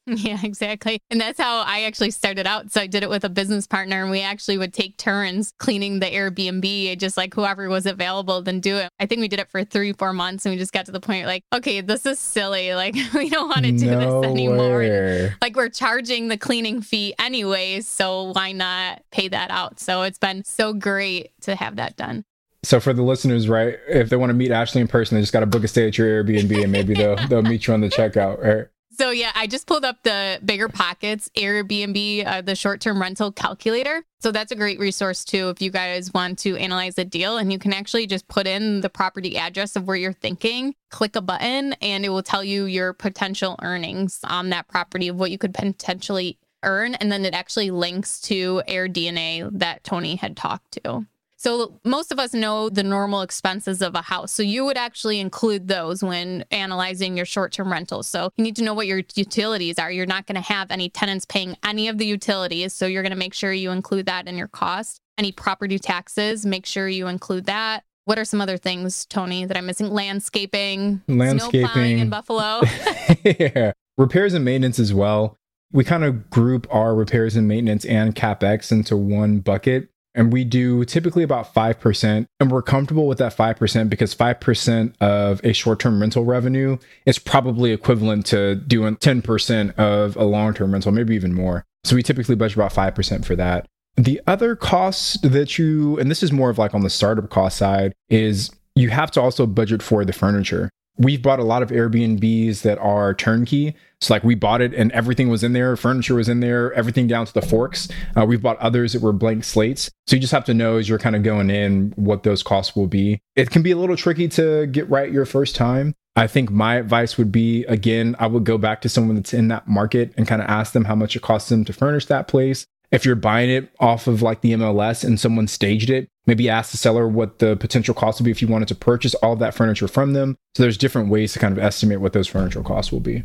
Yeah, 0.22 0.40
exactly. 0.44 1.00
And 1.10 1.22
that's 1.22 1.40
how 1.40 1.62
I 1.62 1.84
actually 1.84 2.12
started 2.12 2.46
out. 2.48 2.72
So 2.72 2.82
I 2.82 2.88
did 2.88 3.04
it 3.04 3.10
with 3.10 3.24
a 3.24 3.30
business 3.30 3.68
partner 3.68 4.02
and 4.02 4.12
we 4.12 4.22
actually 4.22 4.58
would 4.58 4.74
take 4.74 4.98
turns 4.98 5.54
cleaning 5.60 6.00
the 6.00 6.08
Airbnb, 6.08 6.98
just 7.00 7.18
like 7.18 7.34
whoever 7.34 7.70
was 7.70 7.86
available, 7.86 8.42
then 8.42 8.60
do 8.60 8.78
it. 8.78 8.90
I 9.00 9.06
think 9.06 9.22
we 9.22 9.28
did 9.28 9.40
it 9.40 9.50
for 9.50 9.64
three, 9.64 9.94
four 9.94 10.12
months 10.12 10.46
and 10.46 10.54
we 10.54 10.60
just 10.60 10.74
got 10.74 10.88
to 10.88 10.92
the 10.92 11.00
point 11.00 11.28
like, 11.28 11.44
okay, 11.54 11.82
this 11.82 12.06
is 12.06 12.20
silly. 12.20 12.72
Like, 12.82 12.96
we 13.14 13.30
don't 13.30 13.48
want 13.48 13.64
to 13.66 13.72
do 13.72 13.86
No 13.92 14.22
this 14.22 14.32
anymore. 14.32 14.80
way. 14.80 15.34
Like, 15.40 15.56
we're 15.56 15.70
charging 15.70 16.30
the 16.30 16.38
cleaning 16.38 16.82
fee 16.82 17.14
anyways. 17.20 17.88
So 17.88 18.32
why 18.32 18.54
not 18.54 19.04
pay 19.12 19.28
that 19.28 19.52
out? 19.52 19.80
So 19.80 20.02
it's 20.02 20.18
been 20.18 20.44
so 20.44 20.74
great 20.74 21.32
to 21.42 21.56
have 21.56 21.76
that 21.76 21.96
done. 21.96 22.26
So 22.64 22.80
for 22.80 22.92
the 22.94 23.04
listeners, 23.04 23.48
right, 23.48 23.78
if 23.88 24.10
they 24.10 24.16
want 24.16 24.32
to 24.32 24.34
meet 24.34 24.50
Ashley 24.52 24.82
in 24.82 24.88
person, 24.88 25.16
they 25.16 25.22
just 25.22 25.32
got 25.34 25.42
to 25.42 25.46
book 25.46 25.64
a 25.64 25.68
stay 25.68 25.88
at 25.88 25.98
your 25.98 26.24
Airbnb, 26.24 26.64
and 26.64 26.72
maybe 26.72 26.94
they'll 26.96 27.16
they'll 27.28 27.42
meet 27.44 27.68
you 27.68 27.74
on 27.74 27.82
the 27.82 27.90
checkout. 27.90 28.40
Right? 28.44 28.68
So 28.94 29.12
yeah, 29.12 29.32
I 29.36 29.48
just 29.48 29.68
pulled 29.68 29.86
up 29.86 30.04
the 30.04 30.40
Bigger 30.44 30.68
Pockets 30.68 31.30
Airbnb, 31.38 32.28
uh, 32.28 32.42
the 32.42 32.56
short-term 32.56 33.02
rental 33.02 33.32
calculator. 33.32 34.04
So 34.20 34.32
that's 34.32 34.52
a 34.52 34.56
great 34.56 34.80
resource 34.80 35.24
too 35.24 35.50
if 35.50 35.62
you 35.62 35.72
guys 35.72 36.14
want 36.14 36.40
to 36.40 36.58
analyze 36.58 36.98
a 36.98 37.06
deal 37.06 37.38
and 37.38 37.52
you 37.52 37.58
can 37.58 37.74
actually 37.74 38.06
just 38.06 38.28
put 38.28 38.48
in 38.48 38.82
the 38.82 38.90
property 38.90 39.38
address 39.38 39.76
of 39.76 39.88
where 39.88 39.96
you're 39.96 40.14
thinking, 40.14 40.76
click 40.90 41.16
a 41.16 41.22
button 41.22 41.74
and 41.82 42.06
it 42.06 42.10
will 42.10 42.22
tell 42.22 42.44
you 42.44 42.66
your 42.66 42.94
potential 42.94 43.56
earnings 43.62 44.20
on 44.26 44.50
that 44.50 44.68
property 44.68 45.08
of 45.08 45.16
what 45.16 45.32
you 45.32 45.38
could 45.38 45.54
potentially 45.54 46.38
earn 46.64 46.94
and 46.96 47.12
then 47.12 47.26
it 47.26 47.34
actually 47.34 47.72
links 47.72 48.20
to 48.22 48.62
AirDNA 48.68 49.50
that 49.58 49.84
Tony 49.84 50.16
had 50.16 50.38
talked 50.38 50.78
to. 50.84 51.06
So 51.42 51.80
most 51.84 52.12
of 52.12 52.20
us 52.20 52.36
know 52.36 52.70
the 52.70 52.84
normal 52.84 53.24
expenses 53.24 53.82
of 53.82 53.96
a 53.96 54.04
house. 54.04 54.32
So 54.32 54.44
you 54.44 54.64
would 54.64 54.78
actually 54.78 55.20
include 55.20 55.68
those 55.68 56.04
when 56.04 56.46
analyzing 56.52 57.18
your 57.18 57.26
short-term 57.26 57.72
rentals. 57.72 58.08
So 58.08 58.30
you 58.38 58.44
need 58.44 58.56
to 58.58 58.64
know 58.64 58.76
what 58.76 58.86
your 58.86 59.02
utilities 59.16 59.80
are. 59.80 59.92
You're 59.92 60.06
not 60.06 60.28
going 60.28 60.36
to 60.36 60.42
have 60.42 60.70
any 60.70 60.88
tenants 60.88 61.26
paying 61.26 61.58
any 61.64 61.88
of 61.88 61.98
the 61.98 62.06
utilities, 62.06 62.74
so 62.74 62.86
you're 62.86 63.02
going 63.02 63.10
to 63.10 63.18
make 63.18 63.34
sure 63.34 63.52
you 63.52 63.72
include 63.72 64.06
that 64.06 64.28
in 64.28 64.38
your 64.38 64.50
cost. 64.50 65.02
Any 65.18 65.32
property 65.32 65.80
taxes, 65.80 66.46
make 66.46 66.68
sure 66.68 66.88
you 66.88 67.08
include 67.08 67.48
that. 67.48 67.86
What 68.06 68.20
are 68.20 68.26
some 68.26 68.40
other 68.40 68.58
things, 68.58 69.08
Tony, 69.08 69.46
that 69.46 69.58
I'm 69.58 69.66
missing? 69.66 69.90
Landscaping, 69.90 71.02
Landscaping. 71.08 71.98
in 71.98 72.12
Buffalo. 72.12 72.62
yeah. 73.24 73.72
Repairs 73.98 74.36
and 74.36 74.46
maintenance 74.46 74.78
as 74.78 74.94
well. 74.94 75.38
We 75.72 75.86
kind 75.86 76.04
of 76.04 76.30
group 76.30 76.68
our 76.70 76.94
repairs 76.94 77.36
and 77.36 77.48
maintenance 77.48 77.84
and 77.86 78.14
capex 78.14 78.72
into 78.72 78.96
one 78.96 79.40
bucket. 79.40 79.91
And 80.14 80.32
we 80.34 80.44
do 80.44 80.84
typically 80.86 81.24
about 81.24 81.54
5%. 81.54 82.26
And 82.40 82.52
we're 82.52 82.62
comfortable 82.62 83.08
with 83.08 83.18
that 83.20 83.36
5% 83.36 83.90
because 83.90 84.14
5% 84.14 85.02
of 85.02 85.42
a 85.44 85.54
short 85.54 85.80
term 85.80 86.02
rental 86.02 86.26
revenue 86.26 86.78
is 87.06 87.18
probably 87.20 87.72
equivalent 87.72 88.26
to 88.28 88.56
doing 88.56 88.98
10% 88.98 89.76
of 89.76 90.16
a 90.16 90.24
long 90.24 90.54
term 90.54 90.74
rental, 90.74 90.92
maybe 90.92 91.16
even 91.16 91.34
more. 91.34 91.66
So 91.84 91.96
we 91.96 92.04
typically 92.04 92.36
budget 92.36 92.58
about 92.58 92.74
5% 92.74 93.26
for 93.26 93.36
that. 93.36 93.66
The 93.96 94.22
other 94.28 94.56
costs 94.56 95.18
that 95.22 95.58
you, 95.58 96.00
and 96.00 96.10
this 96.10 96.24
is 96.24 96.32
more 96.32 96.50
of 96.50 96.58
like 96.58 96.74
on 96.74 96.82
the 96.82 96.90
startup 96.90 97.30
cost 97.30 97.58
side, 97.58 97.94
is 98.10 98.52
you 98.76 98.90
have 98.90 99.12
to 99.12 99.22
also 99.22 99.46
budget 99.46 99.82
for 99.84 100.06
the 100.06 100.14
furniture. 100.14 100.70
We've 100.98 101.22
bought 101.22 101.40
a 101.40 101.44
lot 101.44 101.64
of 101.64 101.70
Airbnbs 101.70 102.62
that 102.62 102.78
are 102.78 103.14
turnkey. 103.14 103.76
So, 104.02 104.14
like, 104.14 104.24
we 104.24 104.36
bought 104.36 104.62
it 104.62 104.74
and 104.74 104.92
everything 104.92 105.30
was 105.30 105.44
in 105.44 105.54
there, 105.54 105.76
furniture 105.76 106.16
was 106.16 106.28
in 106.28 106.40
there, 106.40 106.74
everything 106.74 107.08
down 107.08 107.26
to 107.26 107.34
the 107.34 107.42
forks. 107.42 107.88
Uh, 108.16 108.26
we've 108.26 108.42
bought 108.42 108.58
others 108.58 108.94
that 108.94 109.02
were 109.02 109.14
blank 109.14 109.44
slates. 109.44 109.90
So, 110.08 110.16
you 110.16 110.20
just 110.20 110.34
have 110.34 110.46
to 110.46 110.54
know 110.54 110.78
as 110.78 110.90
you're 110.90 111.00
kind 111.00 111.16
of 111.16 111.24
going 111.24 111.50
in 111.50 111.94
what 111.96 112.24
those 112.24 112.44
costs 112.44 112.76
will 112.76 112.88
be. 112.88 113.22
It 113.36 113.52
can 113.52 113.62
be 113.62 113.72
a 113.72 113.78
little 113.78 113.96
tricky 113.96 114.28
to 114.30 114.68
get 114.68 114.90
right 114.90 115.12
your 115.12 115.26
first 115.26 115.56
time. 115.56 115.96
I 116.16 116.28
think 116.28 116.52
my 116.52 116.76
advice 116.76 117.18
would 117.18 117.32
be 117.32 117.64
again, 117.66 118.16
I 118.20 118.28
would 118.28 118.44
go 118.44 118.58
back 118.58 118.82
to 118.82 118.90
someone 118.90 119.16
that's 119.16 119.34
in 119.34 119.48
that 119.48 119.68
market 119.68 120.14
and 120.18 120.28
kind 120.28 120.42
of 120.42 120.50
ask 120.50 120.74
them 120.74 120.86
how 120.86 120.96
much 120.96 121.16
it 121.16 121.22
costs 121.22 121.50
them 121.50 121.64
to 121.66 121.74
furnish 121.74 122.08
that 122.08 122.28
place. 122.28 122.68
If 122.92 123.06
you're 123.06 123.16
buying 123.16 123.50
it 123.50 123.72
off 123.80 124.08
of 124.08 124.22
like 124.22 124.42
the 124.42 124.52
MLS 124.52 125.04
and 125.04 125.20
someone 125.20 125.48
staged 125.48 125.90
it, 125.90 126.10
maybe 126.26 126.50
ask 126.50 126.72
the 126.72 126.78
seller 126.78 127.08
what 127.08 127.40
the 127.40 127.56
potential 127.56 127.94
cost 127.94 128.20
would 128.20 128.26
be 128.26 128.32
if 128.32 128.42
you 128.42 128.48
wanted 128.48 128.68
to 128.68 128.76
purchase 128.76 129.16
all 129.16 129.36
that 129.38 129.54
furniture 129.54 129.88
from 129.88 130.14
them. 130.14 130.36
So 130.56 130.64
there's 130.64 130.78
different 130.78 131.10
ways 131.10 131.34
to 131.34 131.40
kind 131.40 131.58
of 131.58 131.64
estimate 131.64 132.02
what 132.02 132.14
those 132.14 132.28
furniture 132.28 132.62
costs 132.62 132.92
will 132.92 133.00
be. 133.00 133.24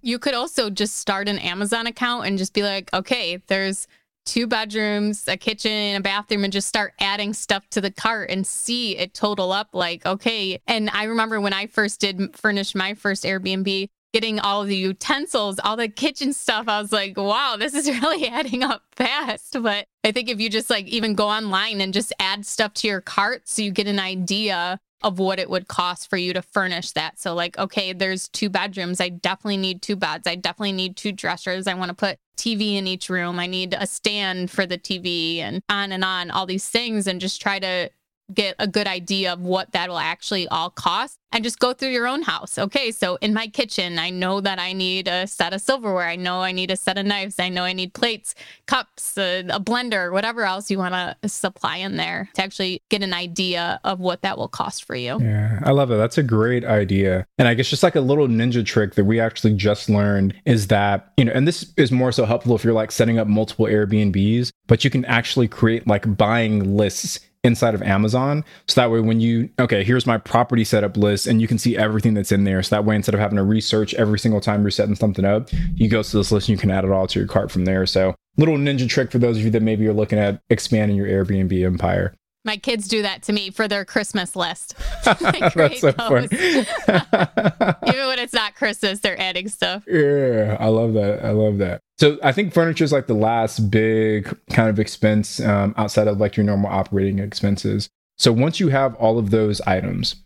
You 0.00 0.18
could 0.18 0.34
also 0.34 0.70
just 0.70 0.96
start 0.96 1.28
an 1.28 1.38
Amazon 1.38 1.86
account 1.86 2.26
and 2.26 2.38
just 2.38 2.52
be 2.52 2.62
like, 2.62 2.92
okay, 2.92 3.42
there's 3.48 3.88
two 4.26 4.46
bedrooms, 4.46 5.26
a 5.28 5.36
kitchen, 5.36 5.96
a 5.96 6.00
bathroom, 6.00 6.44
and 6.44 6.52
just 6.52 6.68
start 6.68 6.94
adding 7.00 7.32
stuff 7.32 7.68
to 7.70 7.80
the 7.80 7.90
cart 7.90 8.30
and 8.30 8.46
see 8.46 8.96
it 8.96 9.14
total 9.14 9.52
up 9.52 9.70
like, 9.72 10.04
okay. 10.06 10.60
And 10.66 10.88
I 10.90 11.04
remember 11.04 11.40
when 11.40 11.52
I 11.52 11.66
first 11.66 12.00
did 12.00 12.36
furnish 12.36 12.74
my 12.74 12.94
first 12.94 13.24
Airbnb, 13.24 13.88
getting 14.14 14.38
all 14.38 14.62
the 14.62 14.76
utensils, 14.76 15.58
all 15.64 15.76
the 15.76 15.88
kitchen 15.88 16.32
stuff, 16.32 16.68
I 16.68 16.80
was 16.80 16.92
like, 16.92 17.16
wow, 17.16 17.56
this 17.58 17.74
is 17.74 17.88
really 18.00 18.28
adding 18.28 18.62
up 18.62 18.82
fast. 18.92 19.60
But 19.60 19.86
I 20.04 20.12
think 20.12 20.30
if 20.30 20.40
you 20.40 20.48
just 20.48 20.70
like 20.70 20.86
even 20.86 21.14
go 21.14 21.28
online 21.28 21.80
and 21.80 21.92
just 21.92 22.12
add 22.20 22.46
stuff 22.46 22.74
to 22.74 22.86
your 22.86 23.00
cart 23.00 23.48
so 23.48 23.60
you 23.60 23.72
get 23.72 23.88
an 23.88 23.98
idea 23.98 24.78
of 25.02 25.18
what 25.18 25.40
it 25.40 25.50
would 25.50 25.66
cost 25.66 26.08
for 26.08 26.16
you 26.16 26.32
to 26.32 26.40
furnish 26.42 26.92
that. 26.92 27.18
So, 27.18 27.34
like, 27.34 27.58
okay, 27.58 27.92
there's 27.92 28.28
two 28.28 28.48
bedrooms. 28.48 29.00
I 29.00 29.08
definitely 29.08 29.58
need 29.58 29.82
two 29.82 29.96
beds. 29.96 30.28
I 30.28 30.36
definitely 30.36 30.72
need 30.72 30.96
two 30.96 31.12
dressers. 31.12 31.66
I 31.66 31.74
want 31.74 31.90
to 31.90 31.94
put 31.94 32.16
TV 32.38 32.76
in 32.76 32.86
each 32.86 33.10
room. 33.10 33.38
I 33.38 33.46
need 33.46 33.74
a 33.76 33.86
stand 33.86 34.50
for 34.50 34.64
the 34.64 34.78
TV 34.78 35.38
and 35.38 35.60
on 35.68 35.92
and 35.92 36.04
on, 36.04 36.30
all 36.30 36.46
these 36.46 36.68
things, 36.68 37.06
and 37.06 37.20
just 37.20 37.42
try 37.42 37.58
to 37.58 37.90
get 38.32 38.54
a 38.58 38.66
good 38.66 38.86
idea 38.86 39.32
of 39.32 39.40
what 39.40 39.72
that 39.72 39.90
will 39.90 39.98
actually 39.98 40.48
all 40.48 40.70
cost 40.70 41.18
and 41.34 41.42
just 41.42 41.58
go 41.58 41.74
through 41.74 41.90
your 41.90 42.06
own 42.06 42.22
house. 42.22 42.58
Okay, 42.58 42.92
so 42.92 43.16
in 43.16 43.34
my 43.34 43.48
kitchen, 43.48 43.98
I 43.98 44.08
know 44.08 44.40
that 44.40 44.60
I 44.60 44.72
need 44.72 45.08
a 45.08 45.26
set 45.26 45.52
of 45.52 45.60
silverware. 45.60 46.06
I 46.06 46.14
know 46.16 46.40
I 46.40 46.52
need 46.52 46.70
a 46.70 46.76
set 46.76 46.96
of 46.96 47.04
knives. 47.04 47.40
I 47.40 47.48
know 47.48 47.64
I 47.64 47.72
need 47.72 47.92
plates, 47.92 48.36
cups, 48.66 49.18
a, 49.18 49.40
a 49.50 49.60
blender, 49.60 50.12
whatever 50.12 50.44
else 50.44 50.70
you 50.70 50.78
want 50.78 50.94
to 50.94 51.28
supply 51.28 51.78
in 51.78 51.96
there 51.96 52.30
to 52.34 52.42
actually 52.42 52.80
get 52.88 53.02
an 53.02 53.12
idea 53.12 53.80
of 53.82 53.98
what 53.98 54.22
that 54.22 54.38
will 54.38 54.48
cost 54.48 54.84
for 54.84 54.94
you. 54.94 55.18
Yeah, 55.20 55.58
I 55.64 55.72
love 55.72 55.90
it. 55.90 55.96
That's 55.96 56.18
a 56.18 56.22
great 56.22 56.64
idea. 56.64 57.26
And 57.36 57.48
I 57.48 57.54
guess 57.54 57.68
just 57.68 57.82
like 57.82 57.96
a 57.96 58.00
little 58.00 58.28
ninja 58.28 58.64
trick 58.64 58.94
that 58.94 59.04
we 59.04 59.18
actually 59.18 59.54
just 59.54 59.90
learned 59.90 60.34
is 60.44 60.68
that, 60.68 61.12
you 61.16 61.24
know, 61.24 61.32
and 61.32 61.48
this 61.48 61.72
is 61.76 61.90
more 61.90 62.12
so 62.12 62.24
helpful 62.24 62.54
if 62.54 62.62
you're 62.62 62.72
like 62.72 62.92
setting 62.92 63.18
up 63.18 63.26
multiple 63.26 63.66
Airbnbs, 63.66 64.50
but 64.68 64.84
you 64.84 64.90
can 64.90 65.04
actually 65.06 65.48
create 65.48 65.84
like 65.88 66.16
buying 66.16 66.76
lists 66.76 67.18
inside 67.44 67.74
of 67.74 67.82
Amazon. 67.82 68.44
So 68.66 68.80
that 68.80 68.90
way, 68.90 69.00
when 69.00 69.20
you, 69.20 69.50
okay, 69.60 69.84
here's 69.84 70.06
my 70.06 70.18
property 70.18 70.64
setup 70.64 70.96
list, 70.96 71.26
and 71.26 71.40
you 71.40 71.46
can 71.46 71.58
see 71.58 71.76
everything 71.76 72.14
that's 72.14 72.32
in 72.32 72.44
there. 72.44 72.62
So 72.62 72.76
that 72.76 72.84
way, 72.84 72.96
instead 72.96 73.14
of 73.14 73.20
having 73.20 73.36
to 73.36 73.44
research 73.44 73.94
every 73.94 74.18
single 74.18 74.40
time 74.40 74.62
you're 74.62 74.70
setting 74.70 74.96
something 74.96 75.24
up, 75.24 75.50
you 75.74 75.88
go 75.88 76.02
to 76.02 76.16
this 76.16 76.32
list 76.32 76.48
and 76.48 76.56
you 76.56 76.60
can 76.60 76.70
add 76.70 76.84
it 76.84 76.90
all 76.90 77.06
to 77.06 77.18
your 77.18 77.28
cart 77.28 77.50
from 77.50 77.66
there. 77.66 77.86
So, 77.86 78.14
little 78.36 78.56
ninja 78.56 78.88
trick 78.88 79.12
for 79.12 79.18
those 79.18 79.36
of 79.36 79.44
you 79.44 79.50
that 79.50 79.62
maybe 79.62 79.84
you're 79.84 79.92
looking 79.92 80.18
at 80.18 80.40
expanding 80.50 80.96
your 80.96 81.06
Airbnb 81.06 81.64
empire. 81.64 82.14
My 82.44 82.58
kids 82.58 82.88
do 82.88 83.02
that 83.02 83.22
to 83.22 83.32
me 83.32 83.50
for 83.50 83.66
their 83.66 83.84
Christmas 83.84 84.36
list. 84.36 84.74
That's 85.04 85.80
so 85.80 85.92
those. 85.92 85.94
fun. 85.94 86.28
Even 87.86 88.06
when 88.06 88.18
it's 88.18 88.34
not 88.34 88.54
Christmas, 88.54 89.00
they're 89.00 89.20
adding 89.20 89.48
stuff. 89.48 89.84
Yeah, 89.86 90.56
I 90.60 90.68
love 90.68 90.92
that. 90.92 91.24
I 91.24 91.30
love 91.30 91.58
that. 91.58 91.80
So 91.98 92.18
I 92.22 92.32
think 92.32 92.52
furniture 92.52 92.84
is 92.84 92.92
like 92.92 93.06
the 93.06 93.14
last 93.14 93.70
big 93.70 94.36
kind 94.50 94.68
of 94.68 94.78
expense 94.78 95.40
um, 95.40 95.74
outside 95.78 96.06
of 96.06 96.18
like 96.18 96.36
your 96.36 96.44
normal 96.44 96.70
operating 96.70 97.18
expenses. 97.18 97.88
So 98.18 98.32
once 98.32 98.60
you 98.60 98.68
have 98.68 98.94
all 98.96 99.18
of 99.18 99.30
those 99.30 99.60
items, 99.62 100.16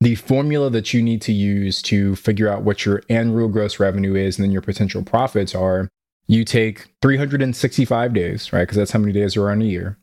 the 0.00 0.16
formula 0.16 0.70
that 0.70 0.92
you 0.92 1.02
need 1.02 1.22
to 1.22 1.32
use 1.32 1.80
to 1.82 2.14
figure 2.16 2.48
out 2.48 2.62
what 2.62 2.84
your 2.84 3.02
annual 3.08 3.48
gross 3.48 3.80
revenue 3.80 4.14
is 4.14 4.36
and 4.38 4.44
then 4.44 4.52
your 4.52 4.60
potential 4.60 5.02
profits 5.02 5.54
are, 5.54 5.88
you 6.26 6.44
take 6.44 6.88
365 7.00 8.12
days, 8.12 8.52
right? 8.52 8.62
Because 8.62 8.76
that's 8.76 8.90
how 8.90 8.98
many 8.98 9.12
days 9.12 9.36
are 9.36 9.50
in 9.50 9.62
a 9.62 9.66
year. 9.66 9.98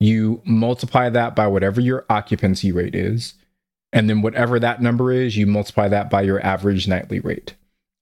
You 0.00 0.40
multiply 0.44 1.08
that 1.10 1.34
by 1.34 1.46
whatever 1.46 1.80
your 1.80 2.04
occupancy 2.08 2.72
rate 2.72 2.94
is. 2.94 3.34
And 3.92 4.08
then 4.08 4.20
whatever 4.22 4.60
that 4.60 4.82
number 4.82 5.10
is, 5.12 5.36
you 5.36 5.46
multiply 5.46 5.88
that 5.88 6.10
by 6.10 6.22
your 6.22 6.44
average 6.44 6.86
nightly 6.86 7.20
rate. 7.20 7.54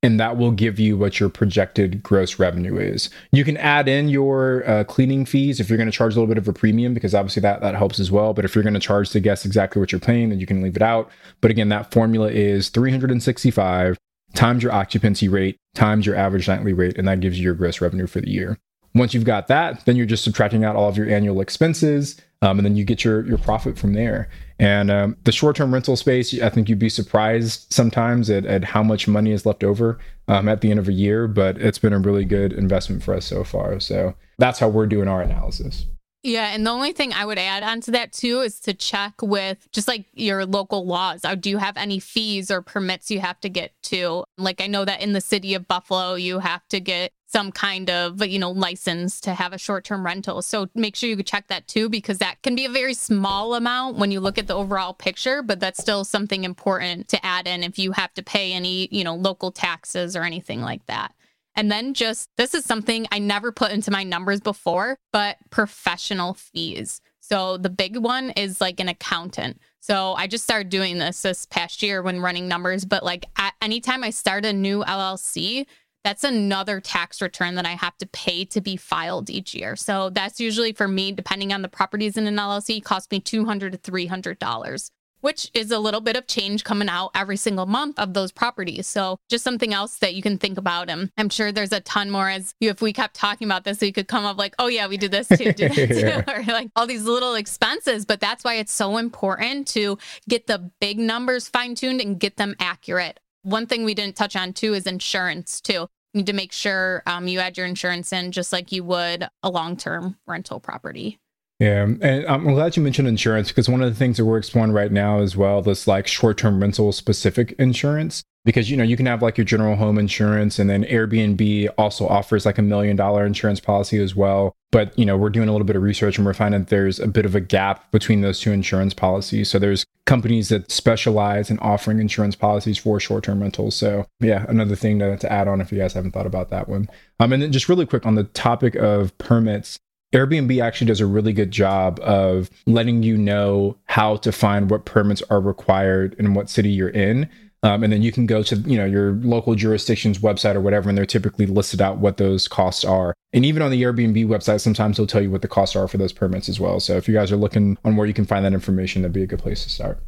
and 0.02 0.20
that 0.20 0.36
will 0.36 0.52
give 0.52 0.78
you 0.78 0.96
what 0.96 1.18
your 1.18 1.28
projected 1.28 2.02
gross 2.02 2.38
revenue 2.38 2.76
is. 2.76 3.10
You 3.32 3.44
can 3.44 3.56
add 3.56 3.88
in 3.88 4.08
your 4.08 4.68
uh, 4.68 4.84
cleaning 4.84 5.24
fees 5.24 5.58
if 5.58 5.68
you're 5.68 5.78
going 5.78 5.90
to 5.90 5.96
charge 5.96 6.14
a 6.14 6.20
little 6.20 6.32
bit 6.32 6.38
of 6.38 6.46
a 6.46 6.52
premium, 6.52 6.94
because 6.94 7.14
obviously 7.14 7.40
that 7.40 7.60
that 7.62 7.74
helps 7.74 7.98
as 7.98 8.10
well. 8.10 8.32
But 8.32 8.44
if 8.44 8.54
you're 8.54 8.62
going 8.62 8.74
to 8.74 8.80
charge 8.80 9.10
the 9.10 9.20
guests 9.20 9.44
exactly 9.44 9.80
what 9.80 9.90
you're 9.90 10.00
paying, 10.00 10.28
then 10.28 10.38
you 10.38 10.46
can 10.46 10.62
leave 10.62 10.76
it 10.76 10.82
out. 10.82 11.10
But 11.40 11.50
again, 11.50 11.70
that 11.70 11.92
formula 11.92 12.30
is 12.30 12.68
365 12.68 13.98
times 14.34 14.62
your 14.62 14.72
occupancy 14.72 15.28
rate 15.28 15.56
times 15.74 16.06
your 16.06 16.14
average 16.14 16.46
nightly 16.46 16.72
rate, 16.72 16.98
and 16.98 17.08
that 17.08 17.20
gives 17.20 17.38
you 17.38 17.44
your 17.44 17.54
gross 17.54 17.80
revenue 17.80 18.06
for 18.06 18.20
the 18.20 18.30
year. 18.30 18.58
Once 18.96 19.12
you've 19.12 19.24
got 19.24 19.46
that, 19.48 19.84
then 19.84 19.94
you're 19.94 20.06
just 20.06 20.24
subtracting 20.24 20.64
out 20.64 20.74
all 20.74 20.88
of 20.88 20.96
your 20.96 21.08
annual 21.08 21.40
expenses, 21.40 22.20
um, 22.42 22.58
and 22.58 22.64
then 22.64 22.76
you 22.76 22.84
get 22.84 23.04
your 23.04 23.26
your 23.26 23.38
profit 23.38 23.78
from 23.78 23.92
there. 23.92 24.28
And 24.58 24.90
um, 24.90 25.16
the 25.24 25.32
short 25.32 25.56
term 25.56 25.72
rental 25.72 25.96
space, 25.96 26.40
I 26.40 26.48
think 26.48 26.68
you'd 26.68 26.78
be 26.78 26.88
surprised 26.88 27.72
sometimes 27.72 28.30
at, 28.30 28.46
at 28.46 28.64
how 28.64 28.82
much 28.82 29.06
money 29.06 29.32
is 29.32 29.44
left 29.44 29.62
over 29.62 29.98
um, 30.28 30.48
at 30.48 30.62
the 30.62 30.70
end 30.70 30.80
of 30.80 30.88
a 30.88 30.92
year, 30.92 31.28
but 31.28 31.58
it's 31.58 31.78
been 31.78 31.92
a 31.92 31.98
really 31.98 32.24
good 32.24 32.52
investment 32.52 33.02
for 33.02 33.14
us 33.14 33.26
so 33.26 33.44
far. 33.44 33.78
So 33.80 34.14
that's 34.38 34.58
how 34.58 34.68
we're 34.68 34.86
doing 34.86 35.08
our 35.08 35.20
analysis. 35.20 35.86
Yeah, 36.22 36.52
and 36.52 36.66
the 36.66 36.72
only 36.72 36.92
thing 36.92 37.12
I 37.12 37.24
would 37.24 37.38
add 37.38 37.62
onto 37.62 37.92
that 37.92 38.12
too 38.12 38.40
is 38.40 38.58
to 38.60 38.74
check 38.74 39.14
with 39.22 39.68
just 39.70 39.86
like 39.86 40.06
your 40.12 40.44
local 40.44 40.84
laws. 40.84 41.24
Uh, 41.24 41.36
do 41.36 41.48
you 41.50 41.58
have 41.58 41.76
any 41.76 42.00
fees 42.00 42.50
or 42.50 42.62
permits 42.62 43.12
you 43.12 43.20
have 43.20 43.38
to 43.42 43.48
get 43.48 43.72
to? 43.84 44.24
Like 44.36 44.60
I 44.60 44.66
know 44.66 44.84
that 44.84 45.02
in 45.02 45.12
the 45.12 45.20
city 45.20 45.54
of 45.54 45.68
Buffalo, 45.68 46.14
you 46.14 46.40
have 46.40 46.66
to 46.68 46.80
get 46.80 47.12
some 47.36 47.52
kind 47.52 47.90
of 47.90 48.24
you 48.24 48.38
know 48.38 48.50
license 48.50 49.20
to 49.20 49.34
have 49.34 49.52
a 49.52 49.58
short-term 49.58 50.06
rental 50.06 50.40
so 50.40 50.68
make 50.74 50.96
sure 50.96 51.10
you 51.10 51.22
check 51.22 51.46
that 51.48 51.68
too 51.68 51.86
because 51.90 52.16
that 52.16 52.40
can 52.42 52.54
be 52.54 52.64
a 52.64 52.70
very 52.70 52.94
small 52.94 53.54
amount 53.54 53.98
when 53.98 54.10
you 54.10 54.20
look 54.20 54.38
at 54.38 54.46
the 54.46 54.54
overall 54.54 54.94
picture 54.94 55.42
but 55.42 55.60
that's 55.60 55.78
still 55.78 56.02
something 56.02 56.44
important 56.44 57.08
to 57.08 57.26
add 57.26 57.46
in 57.46 57.62
if 57.62 57.78
you 57.78 57.92
have 57.92 58.10
to 58.14 58.22
pay 58.22 58.54
any 58.54 58.88
you 58.90 59.04
know 59.04 59.14
local 59.14 59.52
taxes 59.52 60.16
or 60.16 60.22
anything 60.22 60.62
like 60.62 60.80
that 60.86 61.12
and 61.54 61.70
then 61.70 61.92
just 61.92 62.30
this 62.38 62.54
is 62.54 62.64
something 62.64 63.06
I 63.12 63.18
never 63.18 63.50
put 63.50 63.72
into 63.72 63.90
my 63.90 64.04
numbers 64.04 64.40
before, 64.40 64.98
but 65.10 65.38
professional 65.48 66.34
fees. 66.34 67.00
So 67.20 67.56
the 67.56 67.70
big 67.70 67.96
one 67.96 68.30
is 68.30 68.60
like 68.60 68.78
an 68.78 68.88
accountant. 68.88 69.58
So 69.80 70.12
I 70.12 70.26
just 70.26 70.44
started 70.44 70.68
doing 70.68 70.98
this 70.98 71.22
this 71.22 71.46
past 71.46 71.82
year 71.82 72.02
when 72.02 72.20
running 72.20 72.46
numbers, 72.46 72.84
but 72.84 73.02
like 73.02 73.24
anytime 73.62 74.04
I 74.04 74.10
start 74.10 74.44
a 74.44 74.52
new 74.52 74.84
LLC, 74.84 75.66
that's 76.06 76.22
another 76.22 76.80
tax 76.80 77.20
return 77.20 77.56
that 77.56 77.66
I 77.66 77.72
have 77.72 77.96
to 77.98 78.06
pay 78.06 78.44
to 78.44 78.60
be 78.60 78.76
filed 78.76 79.28
each 79.28 79.56
year. 79.56 79.74
So 79.74 80.08
that's 80.10 80.38
usually 80.38 80.72
for 80.72 80.86
me, 80.86 81.10
depending 81.10 81.52
on 81.52 81.62
the 81.62 81.68
properties 81.68 82.16
in 82.16 82.28
an 82.28 82.36
LLC, 82.36 82.80
cost 82.80 83.10
me 83.10 83.18
200 83.18 83.72
to 83.72 83.90
$300 83.90 84.90
which 85.22 85.50
is 85.54 85.72
a 85.72 85.78
little 85.78 86.00
bit 86.00 86.14
of 86.14 86.28
change 86.28 86.62
coming 86.62 86.88
out 86.88 87.10
every 87.12 87.36
single 87.36 87.66
month 87.66 87.98
of 87.98 88.14
those 88.14 88.30
properties. 88.30 88.86
So 88.86 89.18
just 89.28 89.42
something 89.42 89.74
else 89.74 89.96
that 89.98 90.14
you 90.14 90.22
can 90.22 90.38
think 90.38 90.56
about. 90.56 90.88
And 90.88 91.10
I'm 91.16 91.30
sure 91.30 91.50
there's 91.50 91.72
a 91.72 91.80
ton 91.80 92.12
more 92.12 92.28
as 92.28 92.54
you, 92.60 92.70
if 92.70 92.80
we 92.80 92.92
kept 92.92 93.16
talking 93.16 93.48
about 93.48 93.64
this, 93.64 93.80
we 93.80 93.90
could 93.90 94.06
come 94.06 94.24
up 94.24 94.36
like, 94.36 94.54
oh 94.60 94.68
yeah, 94.68 94.86
we 94.86 94.96
did 94.96 95.10
this 95.10 95.26
too, 95.26 95.52
did 95.52 95.72
that 95.72 96.24
too, 96.26 96.32
or 96.32 96.44
like 96.52 96.68
all 96.76 96.86
these 96.86 97.02
little 97.02 97.34
expenses. 97.34 98.04
But 98.04 98.20
that's 98.20 98.44
why 98.44 98.54
it's 98.54 98.72
so 98.72 98.98
important 98.98 99.66
to 99.68 99.98
get 100.28 100.46
the 100.46 100.70
big 100.80 101.00
numbers 101.00 101.48
fine 101.48 101.74
tuned 101.74 102.00
and 102.00 102.20
get 102.20 102.36
them 102.36 102.54
accurate. 102.60 103.18
One 103.42 103.66
thing 103.66 103.84
we 103.84 103.94
didn't 103.94 104.14
touch 104.14 104.36
on 104.36 104.52
too 104.52 104.74
is 104.74 104.86
insurance 104.86 105.60
too. 105.60 105.88
Need 106.16 106.28
to 106.28 106.32
make 106.32 106.52
sure 106.52 107.02
um, 107.04 107.28
you 107.28 107.40
add 107.40 107.58
your 107.58 107.66
insurance 107.66 108.10
in 108.10 108.32
just 108.32 108.50
like 108.50 108.72
you 108.72 108.82
would 108.84 109.28
a 109.42 109.50
long 109.50 109.76
term 109.76 110.16
rental 110.26 110.60
property. 110.60 111.18
Yeah, 111.58 111.84
and 111.84 112.26
I'm 112.26 112.44
glad 112.52 112.76
you 112.76 112.82
mentioned 112.82 113.08
insurance 113.08 113.48
because 113.48 113.68
one 113.68 113.82
of 113.82 113.88
the 113.88 113.98
things 113.98 114.18
that 114.18 114.26
we're 114.26 114.36
exploring 114.36 114.72
right 114.72 114.92
now 114.92 115.20
as 115.20 115.36
well, 115.36 115.62
this 115.62 115.86
like 115.86 116.06
short-term 116.06 116.60
rental 116.60 116.92
specific 116.92 117.52
insurance. 117.58 118.22
Because 118.44 118.70
you 118.70 118.76
know 118.76 118.84
you 118.84 118.96
can 118.96 119.06
have 119.06 119.22
like 119.22 119.36
your 119.36 119.44
general 119.44 119.74
home 119.74 119.98
insurance, 119.98 120.60
and 120.60 120.70
then 120.70 120.84
Airbnb 120.84 121.68
also 121.78 122.06
offers 122.06 122.46
like 122.46 122.58
a 122.58 122.62
million 122.62 122.94
dollar 122.94 123.26
insurance 123.26 123.58
policy 123.58 123.98
as 123.98 124.14
well. 124.14 124.54
But 124.70 124.96
you 124.96 125.04
know 125.04 125.16
we're 125.16 125.30
doing 125.30 125.48
a 125.48 125.52
little 125.52 125.66
bit 125.66 125.74
of 125.74 125.82
research 125.82 126.16
and 126.16 126.24
we're 126.24 126.32
finding 126.32 126.62
there's 126.62 127.00
a 127.00 127.08
bit 127.08 127.24
of 127.24 127.34
a 127.34 127.40
gap 127.40 127.90
between 127.90 128.20
those 128.20 128.38
two 128.38 128.52
insurance 128.52 128.94
policies. 128.94 129.50
So 129.50 129.58
there's 129.58 129.84
companies 130.04 130.50
that 130.50 130.70
specialize 130.70 131.50
in 131.50 131.58
offering 131.58 131.98
insurance 131.98 132.36
policies 132.36 132.78
for 132.78 133.00
short-term 133.00 133.40
rentals. 133.42 133.74
So 133.74 134.06
yeah, 134.20 134.46
another 134.48 134.76
thing 134.76 135.00
to, 135.00 135.16
to 135.16 135.32
add 135.32 135.48
on 135.48 135.60
if 135.60 135.72
you 135.72 135.78
guys 135.78 135.94
haven't 135.94 136.12
thought 136.12 136.26
about 136.26 136.50
that 136.50 136.68
one. 136.68 136.88
Um, 137.18 137.32
and 137.32 137.42
then 137.42 137.50
just 137.50 137.68
really 137.68 137.86
quick 137.86 138.06
on 138.06 138.14
the 138.14 138.24
topic 138.24 138.76
of 138.76 139.16
permits. 139.18 139.80
Airbnb 140.12 140.62
actually 140.62 140.86
does 140.86 141.00
a 141.00 141.06
really 141.06 141.32
good 141.32 141.50
job 141.50 141.98
of 142.00 142.48
letting 142.66 143.02
you 143.02 143.16
know 143.16 143.76
how 143.84 144.16
to 144.18 144.32
find 144.32 144.70
what 144.70 144.84
permits 144.84 145.22
are 145.30 145.40
required 145.40 146.14
in 146.18 146.34
what 146.34 146.48
city 146.48 146.70
you're 146.70 146.88
in. 146.88 147.28
Um, 147.62 147.82
and 147.82 147.92
then 147.92 148.02
you 148.02 148.12
can 148.12 148.26
go 148.26 148.42
to 148.44 148.56
you 148.56 148.76
know 148.76 148.84
your 148.84 149.12
local 149.14 149.54
jurisdiction's 149.54 150.18
website 150.18 150.54
or 150.54 150.60
whatever, 150.60 150.88
and 150.88 150.96
they're 150.96 151.06
typically 151.06 151.46
listed 151.46 151.80
out 151.80 151.98
what 151.98 152.16
those 152.16 152.46
costs 152.46 152.84
are. 152.84 153.12
And 153.32 153.44
even 153.44 153.62
on 153.62 153.70
the 153.70 153.82
Airbnb 153.82 154.26
website, 154.26 154.60
sometimes 154.60 154.96
they'll 154.96 155.06
tell 155.06 155.22
you 155.22 155.30
what 155.30 155.42
the 155.42 155.48
costs 155.48 155.74
are 155.74 155.88
for 155.88 155.98
those 155.98 156.12
permits 156.12 156.48
as 156.48 156.60
well. 156.60 156.78
So 156.80 156.96
if 156.96 157.08
you 157.08 157.14
guys 157.14 157.32
are 157.32 157.36
looking 157.36 157.76
on 157.84 157.96
where 157.96 158.06
you 158.06 158.14
can 158.14 158.24
find 158.24 158.44
that 158.44 158.52
information, 158.52 159.02
that'd 159.02 159.12
be 159.12 159.22
a 159.22 159.26
good 159.26 159.40
place 159.40 159.64
to 159.64 159.70
start. 159.70 160.00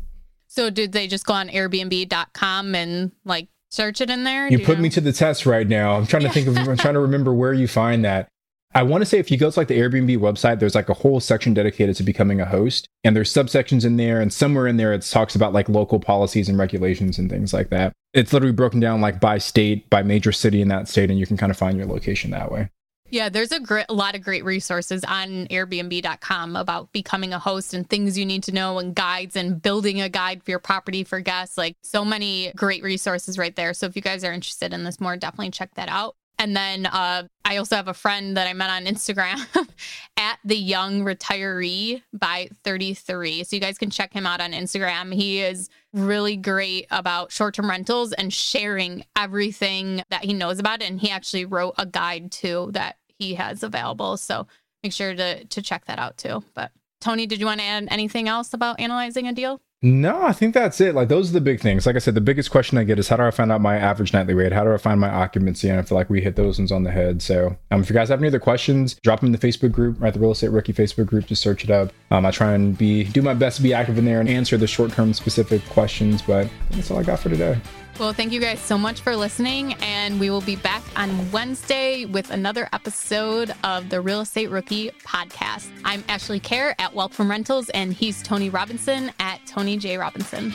So 0.46 0.70
did 0.70 0.92
they 0.92 1.08
just 1.08 1.26
go 1.26 1.34
on 1.34 1.48
Airbnb.com 1.48 2.74
and 2.74 3.12
like 3.24 3.48
search 3.70 4.00
it 4.00 4.10
in 4.10 4.24
there? 4.24 4.48
You, 4.48 4.58
you 4.58 4.64
put 4.64 4.78
know? 4.78 4.82
me 4.82 4.90
to 4.90 5.00
the 5.00 5.12
test 5.12 5.44
right 5.44 5.66
now. 5.66 5.96
I'm 5.96 6.06
trying 6.06 6.22
to 6.22 6.30
think 6.30 6.46
of. 6.46 6.56
I'm 6.56 6.76
trying 6.76 6.94
to 6.94 7.00
remember 7.00 7.34
where 7.34 7.52
you 7.52 7.66
find 7.66 8.04
that. 8.04 8.28
I 8.74 8.82
want 8.82 9.00
to 9.00 9.06
say 9.06 9.18
if 9.18 9.30
you 9.30 9.38
go 9.38 9.50
to 9.50 9.58
like 9.58 9.68
the 9.68 9.78
Airbnb 9.78 10.18
website, 10.18 10.60
there's 10.60 10.74
like 10.74 10.88
a 10.88 10.94
whole 10.94 11.20
section 11.20 11.54
dedicated 11.54 11.96
to 11.96 12.02
becoming 12.02 12.40
a 12.40 12.44
host, 12.44 12.86
and 13.02 13.16
there's 13.16 13.32
subsections 13.32 13.84
in 13.84 13.96
there, 13.96 14.20
and 14.20 14.32
somewhere 14.32 14.66
in 14.66 14.76
there 14.76 14.92
it 14.92 15.02
talks 15.02 15.34
about 15.34 15.52
like 15.52 15.68
local 15.68 15.98
policies 15.98 16.48
and 16.48 16.58
regulations 16.58 17.18
and 17.18 17.30
things 17.30 17.52
like 17.52 17.70
that. 17.70 17.92
It's 18.12 18.32
literally 18.32 18.52
broken 18.52 18.80
down 18.80 19.00
like 19.00 19.20
by 19.20 19.38
state, 19.38 19.88
by 19.88 20.02
major 20.02 20.32
city 20.32 20.60
in 20.60 20.68
that 20.68 20.88
state, 20.88 21.10
and 21.10 21.18
you 21.18 21.26
can 21.26 21.36
kind 21.36 21.50
of 21.50 21.56
find 21.56 21.78
your 21.78 21.86
location 21.86 22.30
that 22.32 22.52
way. 22.52 22.68
Yeah, 23.10 23.30
there's 23.30 23.52
a, 23.52 23.60
a 23.88 23.94
lot 23.94 24.14
of 24.14 24.22
great 24.22 24.44
resources 24.44 25.02
on 25.04 25.46
Airbnb.com 25.46 26.56
about 26.56 26.92
becoming 26.92 27.32
a 27.32 27.38
host 27.38 27.72
and 27.72 27.88
things 27.88 28.18
you 28.18 28.26
need 28.26 28.42
to 28.44 28.52
know 28.52 28.78
and 28.78 28.94
guides 28.94 29.34
and 29.34 29.62
building 29.62 30.00
a 30.00 30.10
guide 30.10 30.42
for 30.42 30.50
your 30.50 30.58
property 30.58 31.04
for 31.04 31.20
guests. 31.20 31.56
Like 31.56 31.76
so 31.82 32.04
many 32.04 32.52
great 32.54 32.82
resources 32.82 33.38
right 33.38 33.56
there. 33.56 33.72
So 33.72 33.86
if 33.86 33.96
you 33.96 34.02
guys 34.02 34.24
are 34.24 34.32
interested 34.32 34.74
in 34.74 34.84
this 34.84 35.00
more, 35.00 35.16
definitely 35.16 35.52
check 35.52 35.74
that 35.76 35.88
out. 35.88 36.16
And 36.38 36.56
then 36.56 36.86
uh, 36.86 37.24
I 37.44 37.56
also 37.56 37.74
have 37.74 37.88
a 37.88 37.94
friend 37.94 38.36
that 38.36 38.46
I 38.46 38.52
met 38.52 38.70
on 38.70 38.84
Instagram 38.84 39.44
at 40.16 40.38
the 40.44 40.56
young 40.56 41.02
retiree 41.04 42.02
by 42.12 42.48
33. 42.62 43.44
So 43.44 43.56
you 43.56 43.60
guys 43.60 43.76
can 43.76 43.90
check 43.90 44.12
him 44.12 44.26
out 44.26 44.40
on 44.40 44.52
Instagram. 44.52 45.12
He 45.12 45.40
is 45.40 45.68
really 45.92 46.36
great 46.36 46.86
about 46.90 47.32
short 47.32 47.54
term 47.54 47.68
rentals 47.68 48.12
and 48.12 48.32
sharing 48.32 49.04
everything 49.16 50.02
that 50.10 50.24
he 50.24 50.32
knows 50.32 50.60
about 50.60 50.80
it. 50.80 50.90
And 50.90 51.00
he 51.00 51.10
actually 51.10 51.44
wrote 51.44 51.74
a 51.76 51.86
guide 51.86 52.30
too 52.30 52.70
that 52.72 52.96
he 53.18 53.34
has 53.34 53.64
available. 53.64 54.16
So 54.16 54.46
make 54.84 54.92
sure 54.92 55.14
to, 55.14 55.44
to 55.44 55.62
check 55.62 55.86
that 55.86 55.98
out 55.98 56.16
too. 56.18 56.44
But 56.54 56.70
Tony, 57.00 57.26
did 57.26 57.40
you 57.40 57.46
want 57.46 57.60
to 57.60 57.66
add 57.66 57.88
anything 57.90 58.28
else 58.28 58.54
about 58.54 58.78
analyzing 58.78 59.26
a 59.26 59.32
deal? 59.32 59.60
No, 59.80 60.24
I 60.24 60.32
think 60.32 60.54
that's 60.54 60.80
it. 60.80 60.96
Like 60.96 61.06
those 61.06 61.30
are 61.30 61.34
the 61.34 61.40
big 61.40 61.60
things. 61.60 61.86
Like 61.86 61.94
I 61.94 62.00
said, 62.00 62.16
the 62.16 62.20
biggest 62.20 62.50
question 62.50 62.78
I 62.78 62.84
get 62.84 62.98
is 62.98 63.08
how 63.08 63.16
do 63.16 63.22
I 63.22 63.30
find 63.30 63.52
out 63.52 63.60
my 63.60 63.76
average 63.76 64.12
nightly 64.12 64.34
rate? 64.34 64.52
How 64.52 64.64
do 64.64 64.74
I 64.74 64.76
find 64.76 64.98
my 64.98 65.08
occupancy? 65.08 65.68
And 65.68 65.78
I 65.78 65.82
feel 65.82 65.96
like 65.96 66.10
we 66.10 66.20
hit 66.20 66.34
those 66.34 66.58
ones 66.58 66.72
on 66.72 66.82
the 66.82 66.90
head. 66.90 67.22
So 67.22 67.56
um, 67.70 67.80
if 67.80 67.88
you 67.88 67.94
guys 67.94 68.08
have 68.08 68.18
any 68.18 68.26
other 68.26 68.40
questions, 68.40 68.96
drop 69.04 69.20
them 69.20 69.28
in 69.28 69.32
the 69.32 69.38
Facebook 69.38 69.70
group, 69.70 70.00
right? 70.00 70.12
The 70.12 70.18
Real 70.18 70.32
Estate 70.32 70.50
Rookie 70.50 70.72
Facebook 70.72 71.06
group. 71.06 71.26
Just 71.26 71.42
search 71.42 71.62
it 71.62 71.70
up. 71.70 71.92
Um, 72.10 72.26
I 72.26 72.32
try 72.32 72.54
and 72.54 72.76
be 72.76 73.04
do 73.04 73.22
my 73.22 73.34
best 73.34 73.58
to 73.58 73.62
be 73.62 73.72
active 73.72 73.98
in 73.98 74.04
there 74.04 74.18
and 74.18 74.28
answer 74.28 74.56
the 74.56 74.66
short 74.66 74.90
term 74.90 75.14
specific 75.14 75.64
questions. 75.66 76.22
But 76.22 76.48
that's 76.70 76.90
all 76.90 76.98
I 76.98 77.04
got 77.04 77.20
for 77.20 77.28
today. 77.28 77.60
Well, 77.98 78.12
thank 78.12 78.32
you 78.32 78.38
guys 78.38 78.60
so 78.60 78.78
much 78.78 79.00
for 79.00 79.16
listening. 79.16 79.74
And 79.80 80.20
we 80.20 80.30
will 80.30 80.40
be 80.40 80.54
back 80.54 80.84
on 80.94 81.32
Wednesday 81.32 82.04
with 82.04 82.30
another 82.30 82.68
episode 82.72 83.52
of 83.64 83.90
the 83.90 84.00
Real 84.00 84.20
Estate 84.20 84.50
Rookie 84.50 84.92
podcast. 85.04 85.68
I'm 85.84 86.04
Ashley 86.08 86.38
Kehr 86.38 86.76
at 86.78 86.94
from 87.12 87.28
Rentals, 87.28 87.70
and 87.70 87.92
he's 87.92 88.22
Tony 88.22 88.50
Robinson 88.50 89.10
at 89.18 89.44
Tony 89.46 89.76
J. 89.76 89.98
Robinson. 89.98 90.54